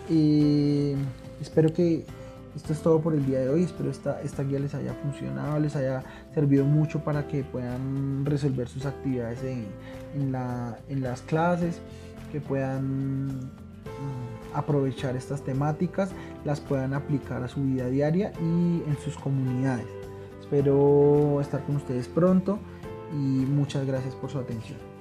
Y 0.09 0.93
espero 1.41 1.73
que 1.73 2.05
esto 2.55 2.73
es 2.73 2.81
todo 2.81 3.01
por 3.01 3.13
el 3.13 3.25
día 3.25 3.39
de 3.39 3.49
hoy. 3.49 3.63
Espero 3.63 3.89
esta, 3.89 4.21
esta 4.21 4.43
guía 4.43 4.59
les 4.59 4.73
haya 4.75 4.93
funcionado, 4.93 5.59
les 5.59 5.75
haya 5.75 6.03
servido 6.33 6.65
mucho 6.65 7.03
para 7.03 7.27
que 7.27 7.43
puedan 7.43 8.25
resolver 8.25 8.67
sus 8.67 8.85
actividades 8.85 9.43
en, 9.43 10.31
la, 10.31 10.77
en 10.89 11.01
las 11.01 11.21
clases, 11.21 11.81
que 12.31 12.39
puedan 12.41 13.27
mm, 13.27 14.53
aprovechar 14.53 15.15
estas 15.15 15.43
temáticas, 15.43 16.11
las 16.45 16.59
puedan 16.59 16.93
aplicar 16.93 17.43
a 17.43 17.47
su 17.47 17.63
vida 17.63 17.87
diaria 17.87 18.31
y 18.39 18.83
en 18.87 18.97
sus 19.03 19.17
comunidades. 19.17 19.87
Espero 20.39 21.41
estar 21.41 21.63
con 21.63 21.77
ustedes 21.77 22.07
pronto 22.07 22.59
y 23.11 23.15
muchas 23.15 23.85
gracias 23.87 24.13
por 24.15 24.29
su 24.29 24.37
atención. 24.37 24.92